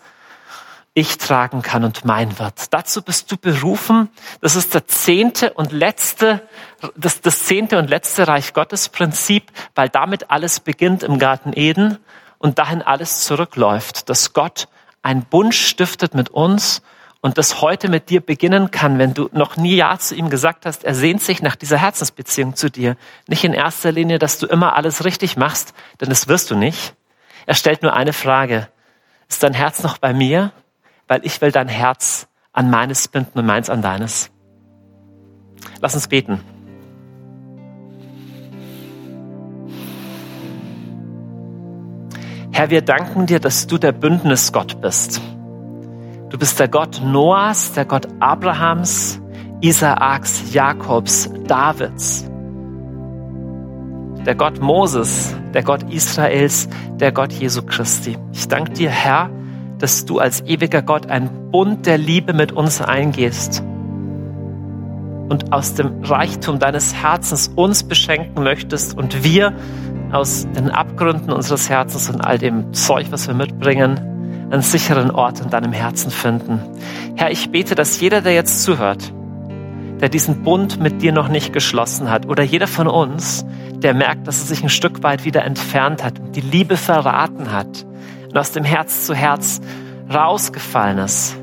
ich 0.96 1.18
tragen 1.18 1.62
kann 1.62 1.83
und 1.83 2.05
mein 2.05 2.38
wird. 2.38 2.72
Dazu 2.72 3.03
bist 3.03 3.33
du 3.33 3.37
berufen. 3.37 4.11
Das 4.40 4.55
ist 4.55 4.74
der 4.74 4.87
zehnte 4.87 5.53
und 5.55 5.72
letzte, 5.72 6.48
das, 6.94 7.20
das 7.20 7.42
zehnte 7.46 7.79
und 7.79 7.90
letzte 7.90 8.29
Reich 8.29 8.53
Gottes 8.53 8.88
Prinzip, 8.90 9.50
weil 9.74 9.88
damit 9.88 10.31
alles 10.31 10.61
beginnt 10.61 11.03
im 11.03 11.18
Garten 11.18 11.53
Eden 11.53 11.98
und 12.45 12.59
dahin 12.59 12.83
alles 12.83 13.25
zurückläuft, 13.25 14.11
dass 14.11 14.35
Gott 14.35 14.69
einen 15.01 15.25
Bund 15.25 15.55
stiftet 15.55 16.15
mit 16.15 16.29
uns 16.29 16.83
und 17.23 17.39
das 17.39 17.63
heute 17.63 17.89
mit 17.89 18.11
dir 18.11 18.21
beginnen 18.21 18.71
kann, 18.71 18.99
wenn 18.99 19.15
du 19.15 19.31
noch 19.33 19.57
nie 19.57 19.77
Ja 19.77 19.99
zu 19.99 20.15
ihm 20.15 20.29
gesagt 20.29 20.67
hast, 20.67 20.85
er 20.85 20.95
sehnt 20.95 21.23
sich 21.23 21.41
nach 21.41 21.57
dieser 21.57 21.79
Herzensbeziehung 21.79 22.55
zu 22.55 22.71
dir. 22.71 22.99
Nicht 23.29 23.45
in 23.45 23.55
erster 23.55 23.93
Linie, 23.93 24.19
dass 24.19 24.37
du 24.37 24.47
immer 24.47 24.77
alles 24.77 25.07
richtig 25.07 25.39
machst, 25.39 25.73
denn 26.03 26.11
das 26.11 26.29
wirst 26.29 26.51
du 26.51 26.55
nicht. 26.55 26.95
Er 27.47 27.55
stellt 27.55 27.83
nur 27.83 27.95
eine 27.95 28.13
Frage. 28.13 28.69
Ist 29.27 29.43
dein 29.43 29.55
Herz 29.55 29.83
noch 29.83 29.97
bei 29.97 30.13
mir? 30.13 30.53
Weil 31.09 31.25
ich 31.25 31.41
will 31.41 31.51
dein 31.51 31.69
Herz 31.69 32.29
an 32.53 32.69
meines 32.69 33.09
binden 33.09 33.39
und 33.39 33.47
meins 33.47 33.71
an 33.71 33.81
deines. 33.81 34.31
Lass 35.81 35.95
uns 35.95 36.09
beten. 36.09 36.54
Herr, 42.55 42.71
wir 42.71 42.83
danken 42.83 43.27
dir, 43.27 43.40
dass 43.40 43.67
du 43.67 43.79
der 43.79 43.90
Bündnisgott 43.90 44.81
bist. 44.81 45.21
Du 46.31 46.38
bist 46.38 46.61
der 46.61 46.69
Gott 46.69 47.03
Noahs, 47.05 47.73
der 47.73 47.85
Gott 47.85 48.07
Abrahams, 48.21 49.21
Isaaks, 49.61 50.55
Jakobs, 50.55 51.29
Davids. 51.49 52.31
Der 54.25 54.37
Gott 54.37 54.61
Moses, 54.61 55.35
der 55.53 55.64
Gott 55.64 55.93
Israels, 55.93 56.69
der 57.01 57.11
Gott 57.11 57.33
Jesu 57.33 57.61
Christi. 57.62 58.17
Ich 58.33 58.47
danke 58.47 58.73
dir, 58.73 58.90
Herr, 58.90 59.31
dass 59.79 60.05
du 60.05 60.21
als 60.21 60.40
ewiger 60.43 60.83
Gott 60.83 61.11
einen 61.11 61.51
Bund 61.51 61.87
der 61.87 61.99
Liebe 61.99 62.35
mit 62.35 62.53
uns 62.53 62.81
eingehst 62.81 63.64
und 65.29 65.53
aus 65.53 65.75
dem 65.75 66.05
Reichtum 66.05 66.61
deines 66.61 66.95
Herzens 66.95 67.49
uns 67.49 67.83
beschenken 67.83 68.45
möchtest 68.45 68.97
und 68.97 69.25
wir 69.25 69.55
aus 70.12 70.47
den 70.55 70.71
Abgründen 70.71 71.33
unseres 71.33 71.69
Herzens 71.69 72.09
und 72.09 72.21
all 72.21 72.38
dem 72.38 72.73
Zeug, 72.73 73.07
was 73.11 73.27
wir 73.27 73.35
mitbringen, 73.35 73.99
einen 74.51 74.62
sicheren 74.62 75.11
Ort 75.11 75.40
in 75.40 75.51
deinem 75.51 75.73
Herzen 75.73 76.11
finden. 76.11 76.61
Herr, 77.17 77.31
ich 77.31 77.51
bete, 77.51 77.75
dass 77.75 78.01
jeder, 78.01 78.21
der 78.21 78.35
jetzt 78.35 78.62
zuhört, 78.62 79.12
der 80.01 80.09
diesen 80.09 80.43
Bund 80.43 80.81
mit 80.81 81.03
dir 81.03 81.12
noch 81.12 81.29
nicht 81.29 81.53
geschlossen 81.53 82.11
hat, 82.11 82.27
oder 82.27 82.43
jeder 82.43 82.67
von 82.67 82.87
uns, 82.87 83.45
der 83.77 83.95
merkt, 83.95 84.27
dass 84.27 84.40
er 84.40 84.47
sich 84.47 84.62
ein 84.62 84.69
Stück 84.69 85.03
weit 85.03 85.25
wieder 85.25 85.45
entfernt 85.45 86.03
hat 86.03 86.14
die 86.35 86.40
Liebe 86.40 86.77
verraten 86.77 87.53
hat 87.53 87.85
und 88.29 88.37
aus 88.37 88.53
dem 88.53 88.64
Herz 88.64 89.07
zu 89.07 89.14
Herz 89.14 89.61
rausgefallen 90.12 90.99
ist, 90.99 91.37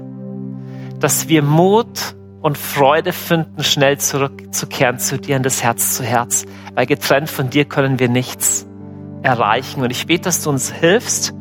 dass 1.00 1.28
wir 1.28 1.42
Mut 1.42 2.16
und 2.42 2.58
Freude 2.58 3.14
finden, 3.14 3.64
schnell 3.64 3.98
zurückzukehren 3.98 5.00
zu 5.00 5.18
dir 5.18 5.38
in 5.38 5.44
das 5.44 5.64
Herz 5.64 5.96
zu 5.96 6.04
Herz, 6.04 6.46
weil 6.74 6.86
getrennt 6.86 7.30
von 7.30 7.50
dir 7.50 7.66
können 7.66 8.00
wir 8.00 8.10
nichts 8.10 8.68
erreichen. 9.22 9.82
Und 9.84 9.92
ich 9.92 10.08
bete, 10.08 10.24
dass 10.24 10.44
du 10.44 10.50
uns 10.50 10.72
hilfst, 10.72 11.34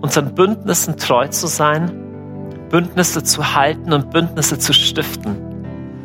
unseren 0.00 0.34
Bündnissen 0.34 0.96
treu 0.98 1.28
zu 1.28 1.46
sein, 1.46 1.90
Bündnisse 2.68 3.22
zu 3.22 3.54
halten 3.54 3.92
und 3.92 4.10
Bündnisse 4.10 4.58
zu 4.58 4.72
stiften, 4.72 5.36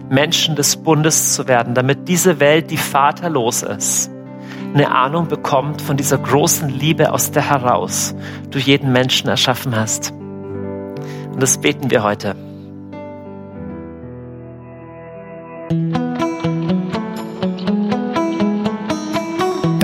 Menschen 0.10 0.56
des 0.56 0.78
Bundes 0.78 1.34
zu 1.34 1.48
werden, 1.48 1.74
damit 1.74 2.08
diese 2.08 2.40
Welt, 2.40 2.72
die 2.72 2.78
vaterlos 2.78 3.64
ist, 3.64 4.12
eine 4.74 4.92
Ahnung 4.92 5.28
bekommt 5.28 5.82
von 5.82 5.98
dieser 5.98 6.18
großen 6.18 6.70
Liebe, 6.70 7.12
aus 7.12 7.32
der 7.32 7.50
heraus 7.50 8.16
du 8.52 8.60
jeden 8.60 8.92
Menschen 8.92 9.30
erschaffen 9.30 9.76
hast. 9.76 10.12
Und 10.12 11.42
das 11.42 11.58
beten 11.58 11.90
wir 11.90 12.04
heute. 12.04 12.47